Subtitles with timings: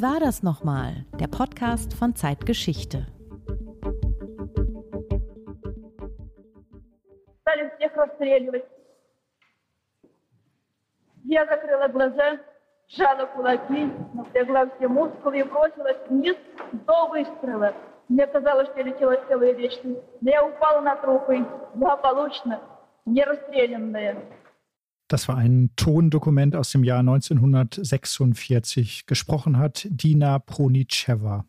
[0.00, 1.04] Wie war das nochmal?
[1.20, 3.06] Der Podcast von Zeitgeschichte.
[11.24, 12.38] Я закрыла глаза,
[12.88, 16.36] сжала кулаки, напрягла все мускулы и бросилась вниз
[16.72, 17.74] до выстрела.
[18.08, 20.00] Мне казалось, что я летела целую вечность.
[20.22, 21.44] Но я упала на трупы,
[21.74, 22.58] благополучно,
[23.04, 24.16] не расстрелянная.
[25.10, 29.06] Das war ein Tondokument aus dem Jahr 1946.
[29.06, 31.46] Gesprochen hat Dina Pronicheva.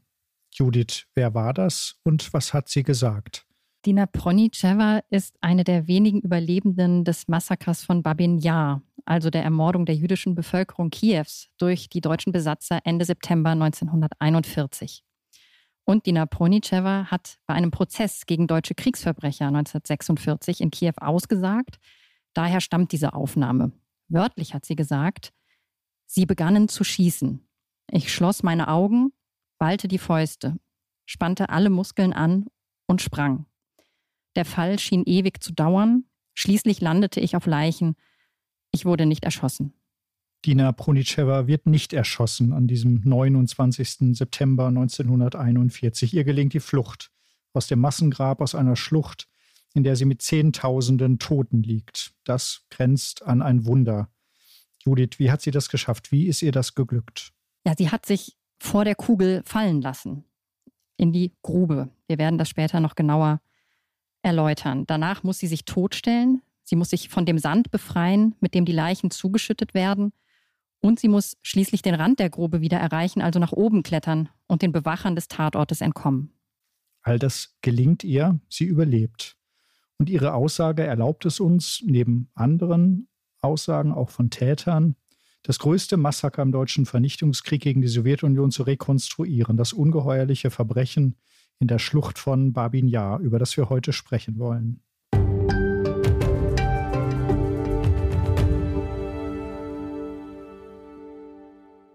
[0.52, 3.45] Judith, wer war das und was hat sie gesagt?
[3.86, 9.86] Dina Pronicheva ist eine der wenigen Überlebenden des Massakers von Babin Yar, also der Ermordung
[9.86, 15.03] der jüdischen Bevölkerung Kiews durch die deutschen Besatzer Ende September 1941.
[15.84, 21.78] Und Dina Pronicheva hat bei einem Prozess gegen deutsche Kriegsverbrecher 1946 in Kiew ausgesagt,
[22.34, 23.71] Daher stammt diese Aufnahme.
[24.08, 25.34] Wörtlich hat sie gesagt,
[26.06, 27.47] sie begannen zu schießen.
[27.92, 29.11] Ich schloss meine Augen,
[29.58, 30.58] ballte die Fäuste,
[31.06, 32.47] spannte alle Muskeln an
[32.88, 33.45] und sprang.
[34.36, 37.95] Der Fall schien ewig zu dauern, schließlich landete ich auf Leichen.
[38.72, 39.73] Ich wurde nicht erschossen.
[40.45, 44.17] Dina Pronicheva wird nicht erschossen an diesem 29.
[44.17, 46.13] September 1941.
[46.16, 47.11] Ihr gelingt die Flucht
[47.53, 49.28] aus dem Massengrab, aus einer Schlucht,
[49.73, 52.14] in der sie mit Zehntausenden Toten liegt.
[52.23, 54.09] Das grenzt an ein Wunder.
[54.83, 56.11] Judith, wie hat sie das geschafft?
[56.11, 57.31] Wie ist ihr das geglückt?
[57.66, 60.25] Ja, sie hat sich vor der Kugel fallen lassen
[60.97, 61.89] in die Grube.
[62.08, 63.41] Wir werden das später noch genauer
[64.22, 64.86] erläutern.
[64.86, 66.41] Danach muss sie sich totstellen.
[66.63, 70.13] Sie muss sich von dem Sand befreien, mit dem die Leichen zugeschüttet werden.
[70.80, 74.61] Und sie muss schließlich den Rand der Grube wieder erreichen, also nach oben klettern und
[74.61, 76.33] den Bewachern des Tatortes entkommen.
[77.03, 79.38] All das gelingt ihr, sie überlebt.
[80.02, 83.07] Und ihre Aussage erlaubt es uns, neben anderen
[83.39, 84.95] Aussagen auch von Tätern,
[85.44, 91.17] das größte Massaker im deutschen Vernichtungskrieg gegen die Sowjetunion zu rekonstruieren, das ungeheuerliche Verbrechen
[91.59, 94.81] in der Schlucht von Babin Yar, über das wir heute sprechen wollen.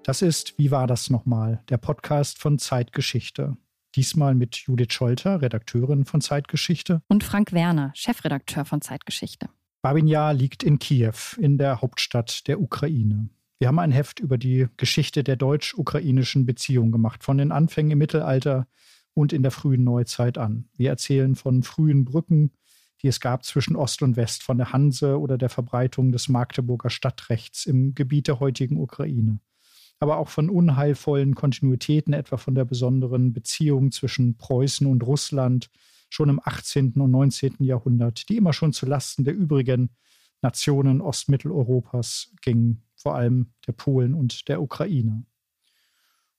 [0.04, 1.64] Das ist Wie war das nochmal?
[1.70, 3.56] Der Podcast von Zeitgeschichte.
[3.96, 7.00] Diesmal mit Judith Scholter, Redakteurin von Zeitgeschichte.
[7.08, 9.48] Und Frank Werner, Chefredakteur von Zeitgeschichte.
[9.80, 13.30] Babin Yar liegt in Kiew, in der Hauptstadt der Ukraine.
[13.58, 17.98] Wir haben ein Heft über die Geschichte der deutsch-ukrainischen Beziehung gemacht, von den Anfängen im
[17.98, 18.66] Mittelalter
[19.14, 20.68] und in der frühen Neuzeit an.
[20.76, 22.52] Wir erzählen von frühen Brücken,
[23.00, 26.90] die es gab zwischen Ost und West, von der Hanse oder der Verbreitung des Magdeburger
[26.90, 29.40] Stadtrechts im Gebiet der heutigen Ukraine
[29.98, 35.70] aber auch von unheilvollen Kontinuitäten, etwa von der besonderen Beziehung zwischen Preußen und Russland
[36.10, 36.92] schon im 18.
[36.94, 37.56] und 19.
[37.60, 39.90] Jahrhundert, die immer schon zu Lasten der übrigen
[40.42, 45.24] Nationen Ostmitteleuropas ging, vor allem der Polen und der Ukraine.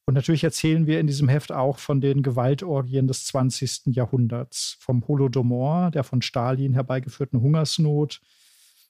[0.06, 3.88] Und natürlich erzählen wir in diesem Heft auch von den Gewaltorgien des 20.
[3.88, 8.22] Jahrhunderts, vom Holodomor, der von Stalin herbeigeführten Hungersnot,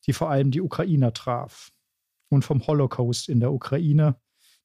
[0.06, 1.72] die vor allem die Ukrainer traf,
[2.30, 4.18] und vom Holocaust in der Ukraine,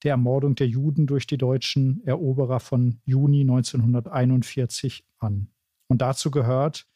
[0.03, 5.49] der Ermordung der Juden durch die deutschen Eroberer von Juni 1941 an.
[5.89, 6.87] Und dazu gehört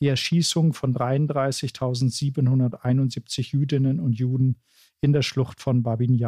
[0.00, 4.60] die Erschießung von 33.771 Jüdinnen und Juden
[5.00, 6.20] in der Schlucht von Babin.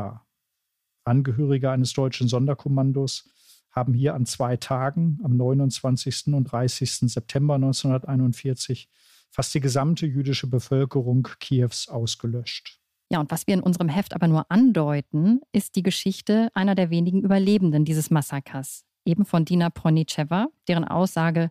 [1.05, 3.29] Angehörige eines deutschen Sonderkommandos
[3.71, 6.29] haben hier an zwei Tagen, am 29.
[6.29, 7.13] und 30.
[7.13, 8.89] September 1941,
[9.31, 12.81] fast die gesamte jüdische Bevölkerung Kiews ausgelöscht.
[13.11, 16.91] Ja, und was wir in unserem Heft aber nur andeuten, ist die Geschichte einer der
[16.91, 21.51] wenigen Überlebenden dieses Massakers, eben von Dina Pronicheva, deren Aussage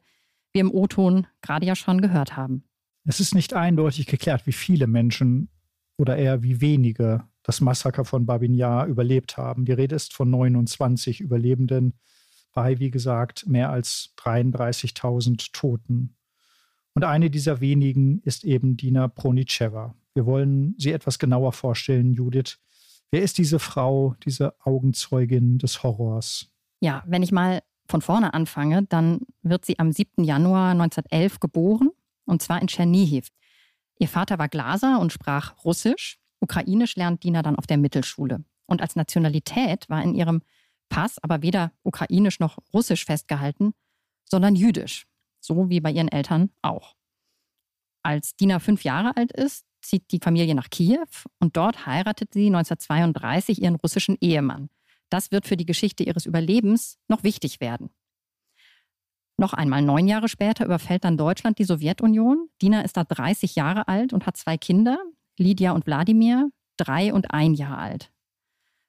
[0.52, 2.64] wir im O-Ton gerade ja schon gehört haben.
[3.06, 5.50] Es ist nicht eindeutig geklärt, wie viele Menschen
[5.98, 9.66] oder eher wie wenige das Massaker von Babin Yar überlebt haben.
[9.66, 11.94] Die Rede ist von 29 Überlebenden
[12.54, 16.16] bei, wie gesagt, mehr als 33.000 Toten.
[16.96, 19.94] Und eine dieser wenigen ist eben Dina Pronicheva.
[20.16, 22.58] Wir wollen sie etwas genauer vorstellen, Judith.
[23.12, 26.52] Wer ist diese Frau, diese Augenzeugin des Horrors?
[26.80, 30.24] Ja, wenn ich mal von vorne anfange, dann wird sie am 7.
[30.24, 31.92] Januar 1911 geboren,
[32.26, 33.28] und zwar in Tschernihiv.
[34.00, 36.18] Ihr Vater war Glaser und sprach Russisch.
[36.40, 38.44] Ukrainisch lernt Dina dann auf der Mittelschule.
[38.68, 40.42] Und als Nationalität war in ihrem
[40.90, 43.74] Pass aber weder ukrainisch noch russisch festgehalten,
[44.24, 45.08] sondern jüdisch.
[45.40, 46.96] So wie bei ihren Eltern auch.
[48.04, 51.06] Als Dina fünf Jahre alt ist, zieht die Familie nach Kiew
[51.40, 54.70] und dort heiratet sie 1932 ihren russischen Ehemann.
[55.10, 57.90] Das wird für die Geschichte ihres Überlebens noch wichtig werden.
[59.38, 62.50] Noch einmal neun Jahre später überfällt dann Deutschland die Sowjetunion.
[62.62, 64.98] Dina ist da 30 Jahre alt und hat zwei Kinder,
[65.38, 68.12] Lydia und Wladimir, drei und ein Jahr alt.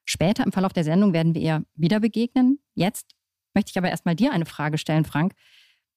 [0.05, 2.59] Später im Verlauf der Sendung werden wir ihr wieder begegnen.
[2.75, 3.11] Jetzt
[3.53, 5.33] möchte ich aber erstmal dir eine Frage stellen, Frank.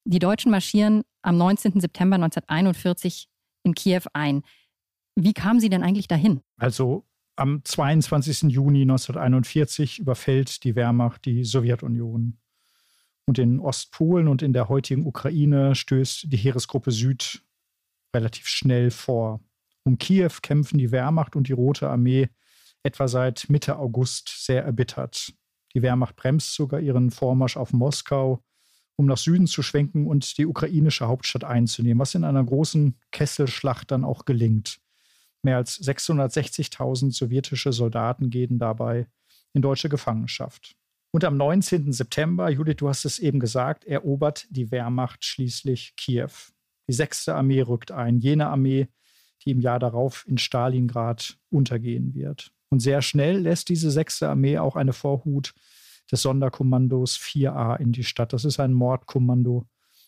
[0.05, 1.81] Die Deutschen marschieren am 19.
[1.81, 3.29] September 1941
[3.63, 4.43] in Kiew ein.
[5.17, 6.41] Wie kamen sie denn eigentlich dahin?
[6.57, 7.05] Also
[7.37, 8.53] am 22.
[8.53, 12.39] Juni 1941 überfällt die Wehrmacht die Sowjetunion.
[13.27, 17.43] Und in Ostpolen und in der heutigen Ukraine stößt die Heeresgruppe Süd
[18.15, 19.41] relativ schnell vor.
[19.85, 22.29] Um Kiew kämpfen die Wehrmacht und die Rote Armee
[22.83, 25.33] etwa seit Mitte August sehr erbittert.
[25.75, 28.43] Die Wehrmacht bremst sogar ihren Vormarsch auf Moskau,
[28.97, 33.91] um nach Süden zu schwenken und die ukrainische Hauptstadt einzunehmen, was in einer großen Kesselschlacht
[33.91, 34.81] dann auch gelingt.
[35.43, 39.07] Mehr als 660.000 sowjetische Soldaten gehen dabei
[39.53, 40.77] in deutsche Gefangenschaft.
[41.13, 41.93] Und am 19.
[41.93, 46.31] September, Judith, du hast es eben gesagt, erobert die Wehrmacht schließlich Kiew.
[46.89, 48.89] Die sechste Armee rückt ein, jene Armee,
[49.45, 52.53] die im Jahr darauf in Stalingrad untergehen wird.
[52.69, 55.53] Und sehr schnell lässt diese sechste Armee auch eine Vorhut
[56.11, 58.33] des Sonderkommandos 4a in die Stadt.
[58.33, 59.67] Das ist ein Mordkommando,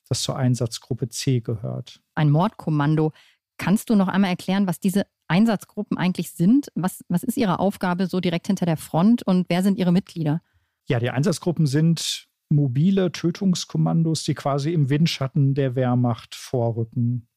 [0.09, 2.01] das zur Einsatzgruppe C gehört.
[2.15, 3.13] Ein Mordkommando.
[3.59, 6.71] Kannst du noch einmal erklären, was diese Einsatzgruppen eigentlich sind?
[6.75, 10.43] Was, was ist ihre Aufgabe so direkt hinter der Front und wer sind ihre Mitglieder?
[10.89, 17.29] Ja, die Einsatzgruppen sind mobile Tötungskommandos, die quasi im Windschatten der Wehrmacht vorrücken.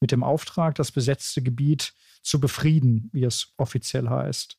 [0.00, 4.58] Mit dem Auftrag, das besetzte Gebiet zu befrieden, wie es offiziell heißt.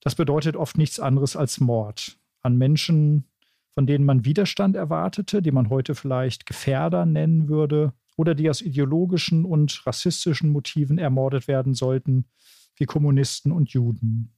[0.00, 3.24] Das bedeutet oft nichts anderes als Mord an Menschen,
[3.70, 8.60] von denen man Widerstand erwartete, die man heute vielleicht Gefährder nennen würde, oder die aus
[8.60, 12.26] ideologischen und rassistischen Motiven ermordet werden sollten,
[12.76, 14.34] wie Kommunisten und Juden.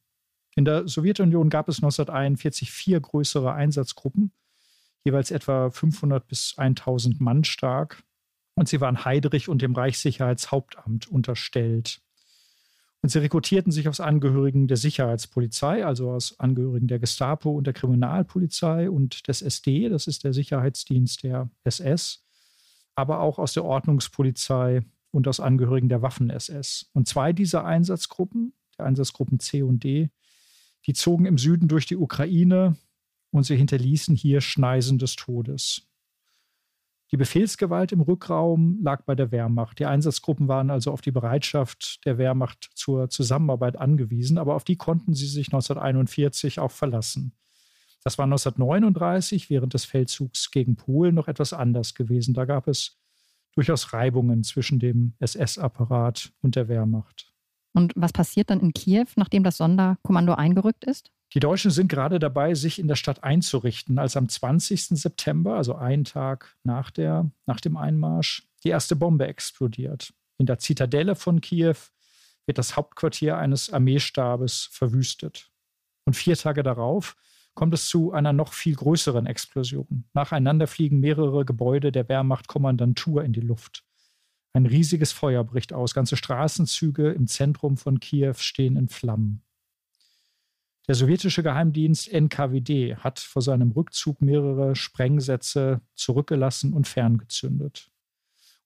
[0.57, 4.33] In der Sowjetunion gab es 1941 vier größere Einsatzgruppen,
[5.05, 8.05] jeweils etwa 500 bis 1000 Mann stark,
[8.57, 12.01] und sie waren Heydrich und dem Reichssicherheitshauptamt unterstellt.
[13.03, 17.75] Und sie rekrutierten sich aus Angehörigen der Sicherheitspolizei, also aus Angehörigen der Gestapo und der
[17.75, 22.24] Kriminalpolizei und des SD, das ist der Sicherheitsdienst der SS,
[22.95, 26.91] aber auch aus der Ordnungspolizei und aus Angehörigen der Waffen-SS.
[26.93, 30.11] Und zwei dieser Einsatzgruppen, der Einsatzgruppen C und D,
[30.87, 32.77] die zogen im Süden durch die Ukraine
[33.31, 35.89] und sie hinterließen hier Schneisen des Todes.
[37.11, 39.79] Die Befehlsgewalt im Rückraum lag bei der Wehrmacht.
[39.79, 44.77] Die Einsatzgruppen waren also auf die Bereitschaft der Wehrmacht zur Zusammenarbeit angewiesen, aber auf die
[44.77, 47.33] konnten sie sich 1941 auch verlassen.
[48.05, 52.35] Das war 1939 während des Feldzugs gegen Polen noch etwas anders gewesen.
[52.35, 52.99] Da gab es
[53.55, 57.33] durchaus Reibungen zwischen dem SS-Apparat und der Wehrmacht.
[57.73, 61.11] Und was passiert dann in Kiew, nachdem das Sonderkommando eingerückt ist?
[61.33, 65.01] Die Deutschen sind gerade dabei, sich in der Stadt einzurichten, als am 20.
[65.01, 70.13] September, also einen Tag nach, der, nach dem Einmarsch, die erste Bombe explodiert.
[70.39, 71.77] In der Zitadelle von Kiew
[72.47, 75.51] wird das Hauptquartier eines Armeestabes verwüstet.
[76.05, 77.17] Und vier Tage darauf
[77.55, 80.05] kommt es zu einer noch viel größeren Explosion.
[80.13, 83.85] Nacheinander fliegen mehrere Gebäude der Wehrmachtkommandantur in die Luft.
[84.53, 85.95] Ein riesiges Feuer bricht aus.
[85.95, 89.43] Ganze Straßenzüge im Zentrum von Kiew stehen in Flammen.
[90.87, 97.91] Der sowjetische Geheimdienst NKWD hat vor seinem Rückzug mehrere Sprengsätze zurückgelassen und ferngezündet.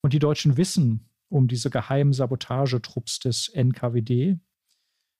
[0.00, 4.38] Und die Deutschen wissen um diese geheimen Sabotagetrupps des NKWD.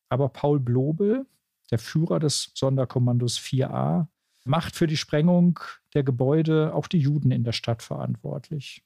[0.09, 1.27] Aber Paul Blobel,
[1.71, 4.07] der Führer des Sonderkommandos 4a,
[4.45, 5.61] macht für die Sprengung
[5.95, 8.83] der Gebäude auch die Juden in der Stadt verantwortlich.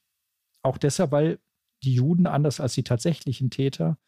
[0.62, 1.38] Auch deshalb, weil
[1.82, 3.98] die Juden, anders als die tatsächlichen Täter,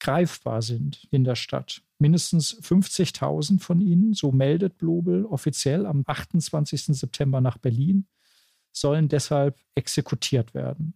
[0.00, 1.82] greifbar sind in der Stadt.
[1.98, 6.84] Mindestens 50.000 von ihnen, so meldet Blobel offiziell am 28.
[6.86, 8.06] September nach Berlin,
[8.72, 10.94] sollen deshalb exekutiert werden.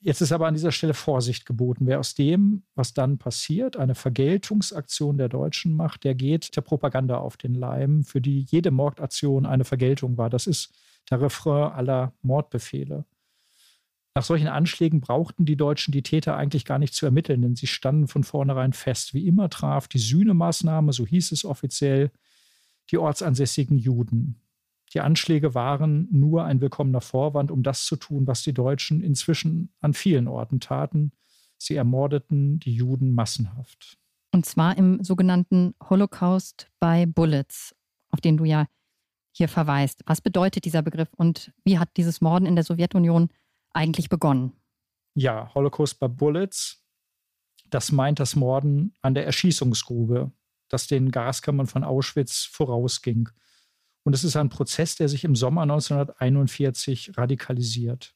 [0.00, 1.86] Jetzt ist aber an dieser Stelle Vorsicht geboten.
[1.86, 7.18] Wer aus dem, was dann passiert, eine Vergeltungsaktion der Deutschen macht, der geht der Propaganda
[7.18, 10.30] auf den Leim, für die jede Mordaktion eine Vergeltung war.
[10.30, 10.72] Das ist
[11.10, 13.04] der Refrain aller Mordbefehle.
[14.14, 17.66] Nach solchen Anschlägen brauchten die Deutschen die Täter eigentlich gar nicht zu ermitteln, denn sie
[17.66, 19.14] standen von vornherein fest.
[19.14, 22.10] Wie immer traf die Sühnemaßnahme, so hieß es offiziell,
[22.90, 24.40] die ortsansässigen Juden.
[24.94, 29.72] Die Anschläge waren nur ein willkommener Vorwand, um das zu tun, was die Deutschen inzwischen
[29.80, 31.12] an vielen Orten taten.
[31.58, 33.98] Sie ermordeten die Juden massenhaft.
[34.32, 37.74] Und zwar im sogenannten Holocaust by Bullets,
[38.10, 38.66] auf den du ja
[39.32, 40.02] hier verweist.
[40.06, 43.30] Was bedeutet dieser Begriff und wie hat dieses Morden in der Sowjetunion
[43.72, 44.52] eigentlich begonnen?
[45.14, 46.84] Ja, Holocaust by Bullets,
[47.70, 50.32] das meint das Morden an der Erschießungsgrube,
[50.68, 53.28] das den Gaskammern von Auschwitz vorausging.
[54.08, 58.14] Und es ist ein Prozess, der sich im Sommer 1941 radikalisiert.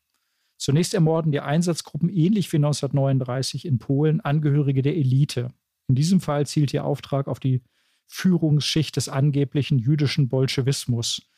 [0.57, 5.53] Zunächst ermorden die Einsatzgruppen ähnlich wie 1939 in Polen Angehörige der Elite.
[5.89, 7.61] In diesem Fall zielt ihr Auftrag auf die
[8.07, 11.29] Führungsschicht des angeblichen jüdischen Bolschewismus,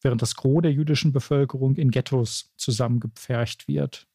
[0.00, 4.06] während das Gros der jüdischen Bevölkerung in Ghettos zusammengepfercht wird.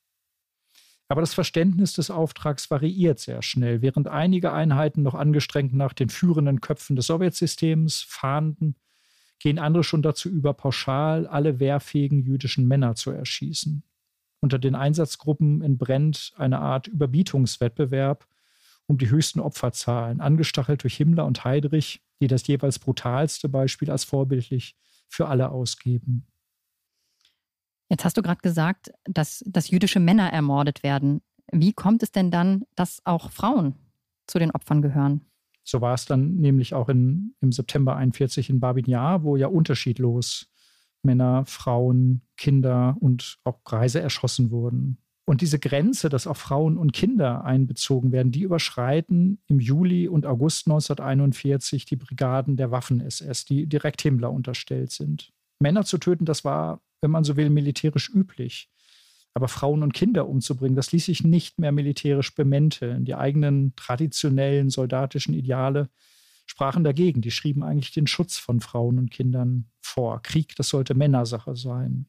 [1.08, 3.84] Aber das Verständnis des Auftrags variiert sehr schnell.
[3.84, 8.76] Während einige Einheiten noch angestrengt nach den führenden Köpfen des Sowjetsystems fahnden,
[9.42, 13.84] gehen andere schon dazu über, pauschal alle wehrfähigen jüdischen Männer zu erschießen.
[14.40, 18.28] Unter den Einsatzgruppen entbrennt eine Art Überbietungswettbewerb
[18.88, 24.04] um die höchsten Opferzahlen, angestachelt durch Himmler und Heydrich, die das jeweils brutalste Beispiel als
[24.04, 24.76] vorbildlich
[25.08, 26.28] für alle ausgeben.
[27.90, 31.22] Jetzt hast du gerade gesagt, dass, dass jüdische Männer ermordet werden.
[31.52, 33.76] Wie kommt es denn dann, dass auch Frauen
[34.28, 35.31] zu den Opfern gehören?
[35.64, 39.48] So war es dann nämlich auch in, im September 41 in Babin Yar, wo ja
[39.48, 40.48] unterschiedlos
[41.04, 44.98] Männer, Frauen, Kinder und auch Greise erschossen wurden.
[45.26, 50.26] Und diese Grenze, dass auch Frauen und Kinder einbezogen werden, die überschreiten im Juli und
[50.26, 55.32] August 1941 die Brigaden der Waffen-SS, die direkt Himmler unterstellt sind.
[55.60, 58.70] Männer zu töten, das war, wenn man so will, militärisch üblich.
[59.34, 63.06] Aber Frauen und Kinder umzubringen, das ließ sich nicht mehr militärisch bemänteln.
[63.06, 65.90] Die eigenen traditionellen soldatischen Ideale
[66.46, 67.22] sprachen dagegen.
[67.22, 70.22] Die schrieben eigentlich den Schutz von Frauen und Kindern vor.
[70.22, 72.08] Krieg, das sollte Männersache sein.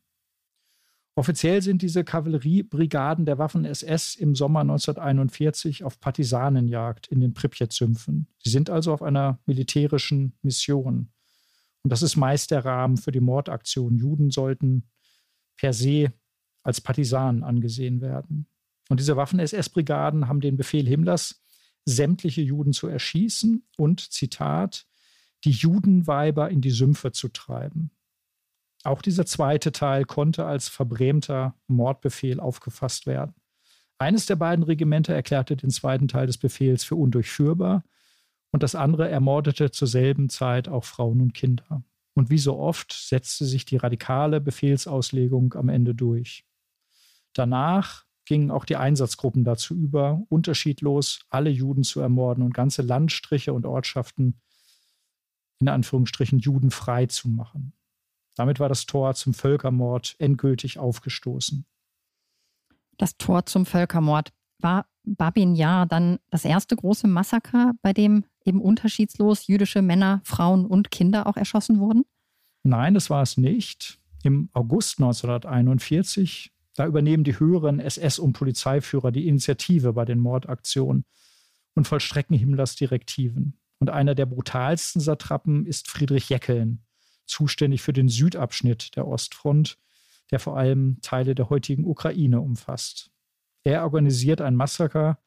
[1.14, 8.28] Offiziell sind diese Kavalleriebrigaden der Waffen-SS im Sommer 1941 auf Partisanenjagd in den Pripyat-Sümpfen.
[8.42, 11.12] Sie sind also auf einer militärischen Mission.
[11.82, 13.96] Und das ist meist der Rahmen für die Mordaktion.
[13.96, 14.88] Juden sollten
[15.58, 16.12] per se
[16.62, 18.46] als Partisanen angesehen werden.
[18.88, 21.42] Und diese Waffen-SS-Brigaden haben den Befehl Himmlers,
[21.84, 24.86] sämtliche Juden zu erschießen und, Zitat,
[25.44, 27.90] die Judenweiber in die Sümpfe zu treiben.
[28.84, 33.34] Auch dieser zweite Teil konnte als verbrämter Mordbefehl aufgefasst werden.
[33.98, 37.84] Eines der beiden Regimenter erklärte den zweiten Teil des Befehls für undurchführbar
[38.50, 41.84] und das andere ermordete zur selben Zeit auch Frauen und Kinder.
[42.14, 46.44] Und wie so oft setzte sich die radikale Befehlsauslegung am Ende durch.
[47.34, 53.52] Danach gingen auch die Einsatzgruppen dazu über, unterschiedlos alle Juden zu ermorden und ganze Landstriche
[53.52, 54.40] und Ortschaften
[55.60, 57.72] in Anführungsstrichen judenfrei zu machen.
[58.34, 61.64] Damit war das Tor zum Völkermord endgültig aufgestoßen.
[62.98, 64.32] Das Tor zum Völkermord.
[64.58, 70.66] War Babin Yar dann das erste große Massaker, bei dem eben unterschiedslos jüdische Männer, Frauen
[70.66, 72.04] und Kinder auch erschossen wurden?
[72.62, 73.98] Nein, das war es nicht.
[74.22, 81.04] Im August 1941, da übernehmen die höheren SS- und Polizeiführer die Initiative bei den Mordaktionen
[81.74, 83.58] und vollstrecken Himmlers Direktiven.
[83.78, 86.84] Und einer der brutalsten Satrapen ist Friedrich Jeckeln,
[87.26, 89.78] zuständig für den Südabschnitt der Ostfront,
[90.30, 93.10] der vor allem Teile der heutigen Ukraine umfasst.
[93.64, 95.18] Er organisiert ein Massaker,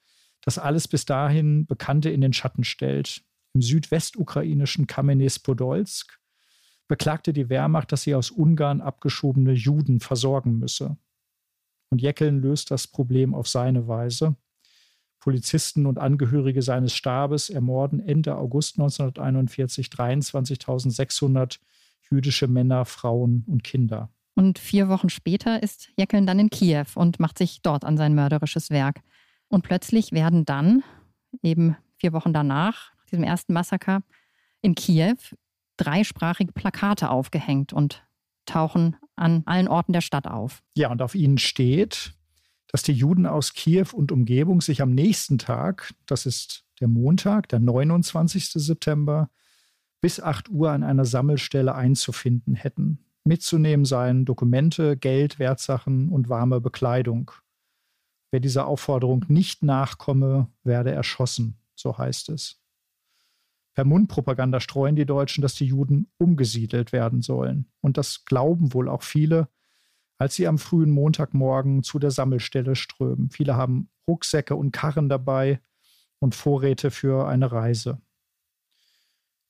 [0.42, 3.24] das alles bis dahin Bekannte in den Schatten stellt.
[3.54, 6.20] Im südwestukrainischen Kamenes-Podolsk
[6.88, 10.98] beklagte die Wehrmacht, dass sie aus Ungarn abgeschobene Juden versorgen müsse.
[11.96, 14.36] Und Jeckeln löst das Problem auf seine Weise.
[15.22, 21.58] Polizisten und Angehörige seines Stabes ermorden Ende August 1941 23.600
[22.12, 24.10] jüdische Männer, Frauen und Kinder.
[24.36, 28.14] Und vier Wochen später ist Jeckeln dann in Kiew und macht sich dort an sein
[28.14, 29.00] mörderisches Werk.
[29.48, 30.84] Und plötzlich werden dann,
[31.44, 34.02] eben vier Wochen danach, nach diesem ersten Massaker,
[34.62, 35.16] in Kiew
[35.78, 38.06] dreisprachige Plakate aufgehängt und
[38.46, 40.62] tauchen an allen Orten der Stadt auf.
[40.76, 42.14] Ja, und auf ihnen steht,
[42.68, 47.48] dass die Juden aus Kiew und Umgebung sich am nächsten Tag, das ist der Montag,
[47.50, 48.52] der 29.
[48.52, 49.30] September,
[50.02, 53.00] bis 8 Uhr an einer Sammelstelle einzufinden hätten.
[53.24, 57.32] Mitzunehmen seien Dokumente, Geld, Wertsachen und warme Bekleidung.
[58.32, 62.62] Wer dieser Aufforderung nicht nachkomme, werde erschossen, so heißt es.
[63.76, 67.70] Per Mundpropaganda streuen die Deutschen, dass die Juden umgesiedelt werden sollen.
[67.82, 69.50] Und das glauben wohl auch viele,
[70.18, 73.30] als sie am frühen Montagmorgen zu der Sammelstelle strömen.
[73.30, 75.60] Viele haben Rucksäcke und Karren dabei
[76.20, 78.02] und Vorräte für eine Reise.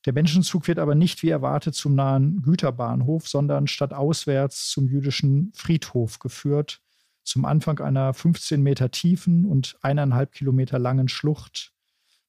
[0.06, 5.52] Der Menschenzug wird aber nicht wie erwartet zum nahen Güterbahnhof, sondern statt auswärts zum jüdischen
[5.54, 6.80] Friedhof geführt,
[7.22, 11.72] zum Anfang einer 15 Meter tiefen und eineinhalb Kilometer langen Schlucht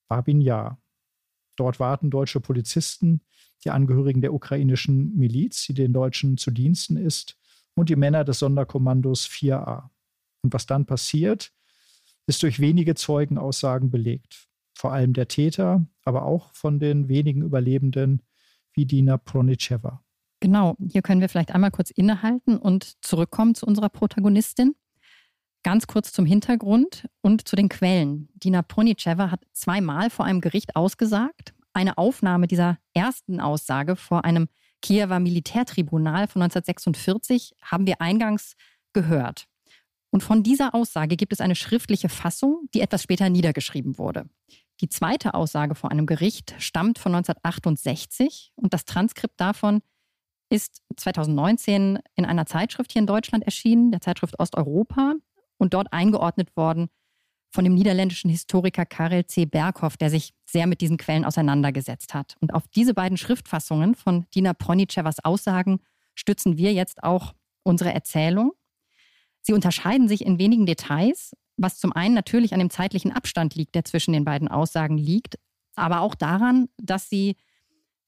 [0.07, 0.79] Babin Yar.
[1.57, 3.21] Dort warten deutsche Polizisten,
[3.65, 7.37] die Angehörigen der ukrainischen Miliz, die den Deutschen zu Diensten ist,
[7.75, 9.89] und die Männer des Sonderkommandos 4a.
[10.41, 11.51] Und was dann passiert,
[12.25, 14.47] ist durch wenige Zeugenaussagen belegt
[14.77, 18.21] vor allem der Täter, aber auch von den wenigen Überlebenden
[18.73, 20.03] wie Dina Pronicheva.
[20.39, 24.75] Genau, hier können wir vielleicht einmal kurz innehalten und zurückkommen zu unserer Protagonistin.
[25.67, 28.29] Ganz kurz zum Hintergrund und zu den Quellen.
[28.35, 31.53] Dina Pronicheva hat zweimal vor einem Gericht ausgesagt.
[31.73, 34.47] Eine Aufnahme dieser ersten Aussage vor einem
[34.81, 38.55] Kiewer Militärtribunal von 1946 haben wir eingangs
[38.93, 39.49] gehört.
[40.09, 44.29] Und von dieser Aussage gibt es eine schriftliche Fassung, die etwas später niedergeschrieben wurde.
[44.79, 49.81] Die zweite Aussage vor einem Gericht stammt von 1968 und das Transkript davon
[50.49, 55.15] ist 2019 in einer Zeitschrift hier in Deutschland erschienen, der Zeitschrift Osteuropa,
[55.57, 56.89] und dort eingeordnet worden
[57.49, 59.45] von dem niederländischen Historiker Karel C.
[59.45, 62.35] Berghoff, der sich sehr mit diesen Quellen auseinandergesetzt hat.
[62.39, 65.79] Und auf diese beiden Schriftfassungen von Dina Pronichevas Aussagen
[66.13, 67.33] stützen wir jetzt auch
[67.63, 68.51] unsere Erzählung.
[69.41, 73.75] Sie unterscheiden sich in wenigen Details, was zum einen natürlich an dem zeitlichen Abstand liegt,
[73.75, 75.39] der zwischen den beiden Aussagen liegt,
[75.75, 77.35] aber auch daran, dass sie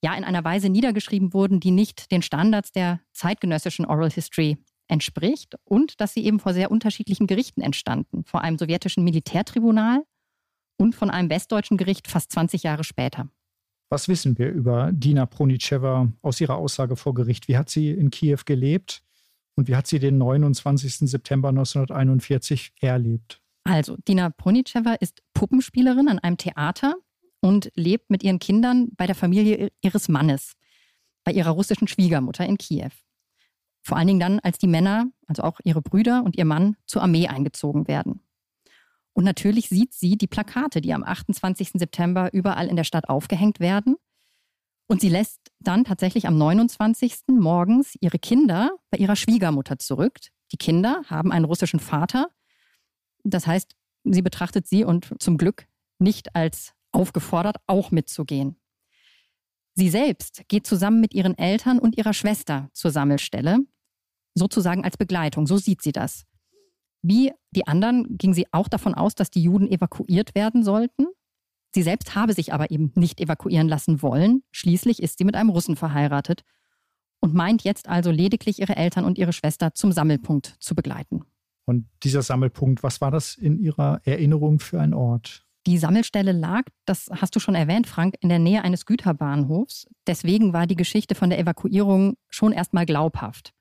[0.03, 4.57] ja in einer Weise niedergeschrieben wurden, die nicht den Standards der zeitgenössischen Oral History
[4.89, 10.03] entspricht und dass sie eben vor sehr unterschiedlichen Gerichten entstanden, vor einem sowjetischen Militärtribunal
[10.77, 13.29] und von einem westdeutschen Gericht fast 20 Jahre später.
[13.89, 17.48] Was wissen wir über Dina Pronicheva aus ihrer Aussage vor Gericht?
[17.48, 19.01] Wie hat sie in Kiew gelebt
[19.55, 21.10] und wie hat sie den 29.
[21.10, 23.41] September 1941 erlebt?
[23.63, 26.96] Also, Dina Pronicheva ist Puppenspielerin an einem Theater
[27.41, 30.53] und lebt mit ihren Kindern bei der Familie ihres Mannes,
[31.24, 32.91] bei ihrer russischen Schwiegermutter in Kiew.
[33.89, 37.01] Vor allen Dingen dann, als die Männer, also auch ihre Brüder und ihr Mann, zur
[37.01, 38.22] Armee eingezogen werden.
[39.13, 41.72] Und natürlich sieht sie die Plakate, die am 28.
[41.74, 43.96] September überall in der Stadt aufgehängt werden.
[44.86, 47.29] Und sie lässt dann tatsächlich am 29.
[47.29, 50.19] morgens ihre Kinder bei ihrer Schwiegermutter zurück.
[50.51, 52.29] Die Kinder haben einen russischen Vater.
[53.24, 55.65] Das heißt, sie betrachtet sie und zum Glück
[55.98, 58.55] nicht als aufgefordert, auch mitzugehen.
[59.74, 63.58] Sie selbst geht zusammen mit ihren Eltern und ihrer Schwester zur Sammelstelle,
[64.39, 66.25] sozusagen als Begleitung, so sieht sie das.
[67.03, 71.05] Wie die anderen ging sie auch davon aus, dass die Juden evakuiert werden sollten.
[71.74, 74.41] Sie selbst habe sich aber eben nicht evakuieren lassen wollen.
[74.51, 76.43] Schließlich ist sie mit einem Russen verheiratet
[77.21, 81.21] und meint jetzt also lediglich ihre Eltern und ihre Schwester zum Sammelpunkt zu begleiten.
[81.65, 85.45] Und dieser Sammelpunkt, was war das in Ihrer Erinnerung für ein Ort?
[85.67, 89.86] Die Sammelstelle lag, das hast du schon erwähnt, Frank, in der Nähe eines Güterbahnhofs.
[90.08, 93.54] Deswegen war die Geschichte von der Evakuierung schon erstmal glaubhaft.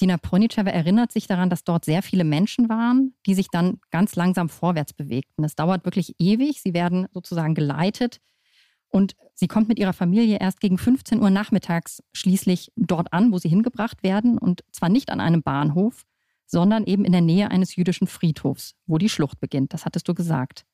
[0.00, 4.16] Dina Pronicheva erinnert sich daran, dass dort sehr viele Menschen waren, die sich dann ganz
[4.16, 5.44] langsam vorwärts bewegten.
[5.44, 6.60] Es dauert wirklich ewig.
[6.62, 8.20] Sie werden sozusagen geleitet.
[8.88, 13.38] Und sie kommt mit ihrer Familie erst gegen 15 Uhr nachmittags schließlich dort an, wo
[13.38, 14.38] sie hingebracht werden.
[14.38, 16.04] Und zwar nicht an einem Bahnhof,
[16.46, 19.72] sondern eben in der Nähe eines jüdischen Friedhofs, wo die Schlucht beginnt.
[19.72, 20.64] Das hattest du gesagt.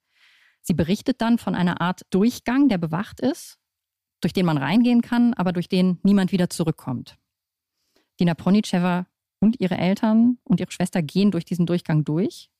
[0.62, 3.58] Sie berichtet dann von einer Art Durchgang, der bewacht ist,
[4.20, 7.16] durch den man reingehen kann, aber durch den niemand wieder zurückkommt.
[8.20, 9.06] Dina Pronicheva
[9.40, 12.50] und ihre Eltern und ihre Schwester gehen durch diesen Durchgang durch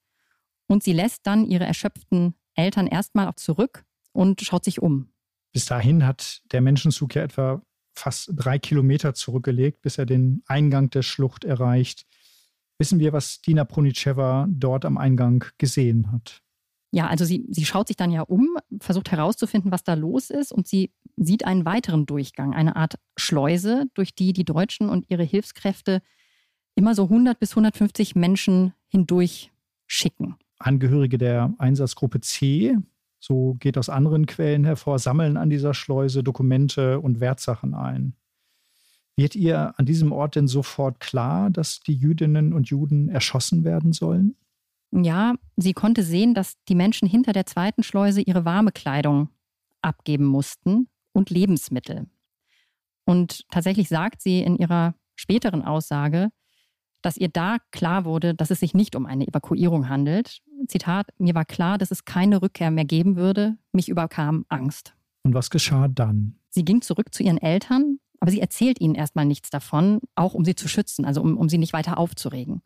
[0.67, 5.13] und sie lässt dann ihre erschöpften Eltern erstmal auch zurück und schaut sich um.
[5.53, 7.63] Bis dahin hat der Menschenzug ja etwa
[7.95, 12.07] fast drei Kilometer zurückgelegt, bis er den Eingang der Schlucht erreicht.
[12.79, 16.43] Wissen wir, was Dina Pronicheva dort am Eingang gesehen hat?
[16.93, 20.53] Ja, also sie, sie schaut sich dann ja um, versucht herauszufinden, was da los ist
[20.53, 25.23] und sie sieht einen weiteren Durchgang, eine Art Schleuse, durch die die Deutschen und ihre
[25.23, 26.03] Hilfskräfte
[26.75, 29.53] immer so 100 bis 150 Menschen hindurch
[29.87, 30.37] schicken.
[30.59, 32.77] Angehörige der Einsatzgruppe C,
[33.21, 38.15] so geht aus anderen Quellen hervor, sammeln an dieser Schleuse Dokumente und Wertsachen ein.
[39.17, 43.93] Wird ihr an diesem Ort denn sofort klar, dass die Jüdinnen und Juden erschossen werden
[43.93, 44.37] sollen?
[44.93, 49.29] Ja, sie konnte sehen, dass die Menschen hinter der zweiten Schleuse ihre warme Kleidung
[49.83, 52.09] abgeben mussten und Lebensmittel.
[53.05, 56.31] Und tatsächlich sagt sie in ihrer späteren Aussage,
[57.03, 60.41] dass ihr da klar wurde, dass es sich nicht um eine Evakuierung handelt.
[60.69, 63.57] Zitat, mir war klar, dass es keine Rückkehr mehr geben würde.
[63.73, 64.95] Mich überkam Angst.
[65.23, 66.37] Und was geschah dann?
[66.51, 70.45] Sie ging zurück zu ihren Eltern, aber sie erzählt ihnen erstmal nichts davon, auch um
[70.45, 72.63] sie zu schützen, also um, um sie nicht weiter aufzuregen.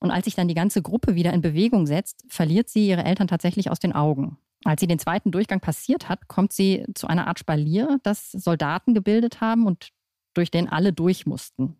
[0.00, 3.28] Und als sich dann die ganze Gruppe wieder in Bewegung setzt, verliert sie ihre Eltern
[3.28, 4.38] tatsächlich aus den Augen.
[4.64, 8.94] Als sie den zweiten Durchgang passiert hat, kommt sie zu einer Art Spalier, das Soldaten
[8.94, 9.90] gebildet haben und
[10.34, 11.76] durch den alle durch mussten.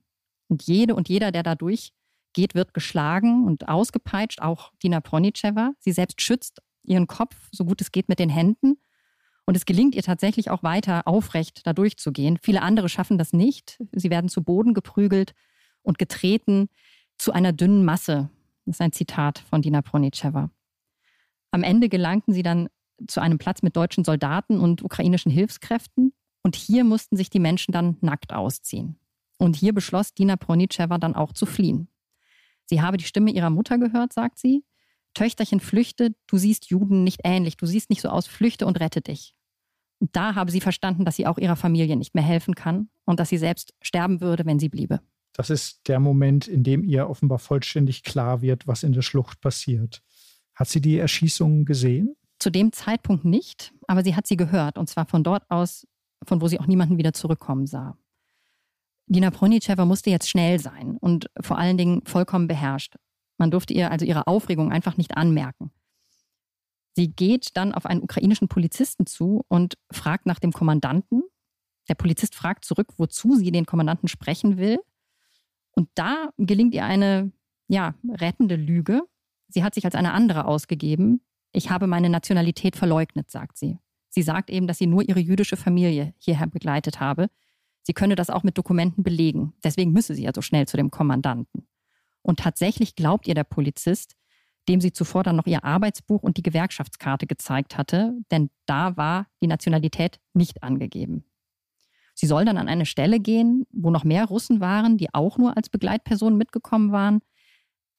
[0.49, 5.73] Und jede und jeder, der da durchgeht, wird geschlagen und ausgepeitscht, auch Dina Pronicheva.
[5.79, 8.79] Sie selbst schützt ihren Kopf, so gut es geht, mit den Händen.
[9.47, 12.39] Und es gelingt ihr tatsächlich auch weiter aufrecht da durchzugehen.
[12.43, 13.79] Viele andere schaffen das nicht.
[13.93, 15.35] Sie werden zu Boden geprügelt
[15.83, 16.69] und getreten
[17.21, 18.31] zu einer dünnen Masse.
[18.65, 20.51] Das ist ein Zitat von Dina Pronicheva.
[21.51, 22.69] Am Ende gelangten sie dann
[23.07, 26.15] zu einem Platz mit deutschen Soldaten und ukrainischen Hilfskräften.
[26.43, 28.99] Und hier mussten sich die Menschen dann nackt ausziehen.
[29.39, 31.89] Und hier beschloss Dina Pronicheva dann auch zu fliehen.
[32.65, 34.65] Sie habe die Stimme ihrer Mutter gehört, sagt sie.
[35.13, 39.03] Töchterchen, flüchte, du siehst Juden nicht ähnlich, du siehst nicht so aus, flüchte und rette
[39.03, 39.35] dich.
[39.99, 43.29] Da habe sie verstanden, dass sie auch ihrer Familie nicht mehr helfen kann und dass
[43.29, 45.01] sie selbst sterben würde, wenn sie bliebe.
[45.33, 49.41] Das ist der Moment, in dem ihr offenbar vollständig klar wird, was in der Schlucht
[49.41, 50.03] passiert.
[50.55, 52.17] Hat sie die Erschießungen gesehen?
[52.39, 55.87] Zu dem Zeitpunkt nicht, aber sie hat sie gehört und zwar von dort aus,
[56.27, 57.97] von wo sie auch niemanden wieder zurückkommen sah.
[59.07, 62.97] Dina Pronitschewa musste jetzt schnell sein und vor allen Dingen vollkommen beherrscht.
[63.39, 65.73] Man durfte ihr also ihre Aufregung einfach nicht anmerken.
[66.95, 71.23] Sie geht dann auf einen ukrainischen Polizisten zu und fragt nach dem Kommandanten.
[71.89, 74.79] Der Polizist fragt zurück, wozu sie den Kommandanten sprechen will.
[75.73, 77.33] Und da gelingt ihr eine,
[77.69, 79.03] ja, rettende Lüge.
[79.49, 81.21] Sie hat sich als eine andere ausgegeben.
[81.53, 83.79] Ich habe meine Nationalität verleugnet, sagt sie.
[84.09, 87.31] Sie sagt eben, dass sie nur ihre jüdische Familie hierher begleitet habe.
[87.83, 89.55] Sie könne das auch mit Dokumenten belegen.
[89.65, 91.67] Deswegen müsse sie ja so schnell zu dem Kommandanten.
[92.23, 94.17] Und tatsächlich glaubt ihr der Polizist,
[94.69, 99.27] dem sie zuvor dann noch ihr Arbeitsbuch und die Gewerkschaftskarte gezeigt hatte, denn da war
[99.43, 101.25] die Nationalität nicht angegeben.
[102.21, 105.57] Sie soll dann an eine Stelle gehen, wo noch mehr Russen waren, die auch nur
[105.57, 107.21] als Begleitpersonen mitgekommen waren.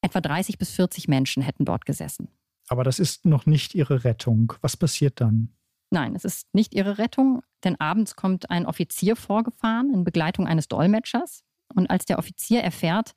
[0.01, 2.27] Etwa 30 bis 40 Menschen hätten dort gesessen.
[2.67, 4.53] Aber das ist noch nicht ihre Rettung.
[4.61, 5.49] Was passiert dann?
[5.89, 10.67] Nein, es ist nicht ihre Rettung, denn abends kommt ein Offizier vorgefahren in Begleitung eines
[10.67, 11.43] Dolmetschers.
[11.73, 13.13] Und als der Offizier erfährt,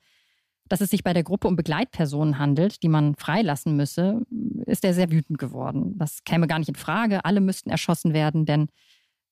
[0.67, 4.23] dass es sich bei der Gruppe um Begleitpersonen handelt, die man freilassen müsse,
[4.65, 5.99] ist er sehr wütend geworden.
[5.99, 7.25] Das käme gar nicht in Frage.
[7.25, 8.69] Alle müssten erschossen werden, denn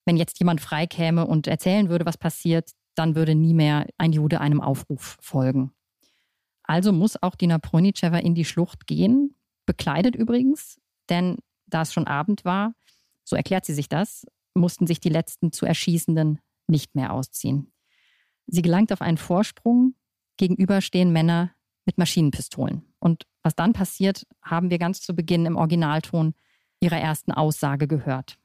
[0.06, 4.42] wenn jetzt jemand freikäme und erzählen würde, was passiert, dann würde nie mehr ein Jude
[4.42, 5.72] einem Aufruf folgen.
[6.64, 9.36] Also muss auch Dina Pronicewa in die Schlucht gehen,
[9.66, 12.74] bekleidet übrigens, denn da es schon Abend war,
[13.24, 17.72] so erklärt sie sich das, mussten sich die letzten zu Erschießenden nicht mehr ausziehen.
[18.48, 19.96] Sie gelangt auf einen Vorsprung,
[20.38, 21.52] gegenüber stehen Männer
[21.86, 22.84] mit Maschinenpistolen.
[23.00, 26.34] Und was dann passiert, haben wir ganz zu Beginn im Originalton
[26.80, 28.38] ihrer ersten Aussage gehört.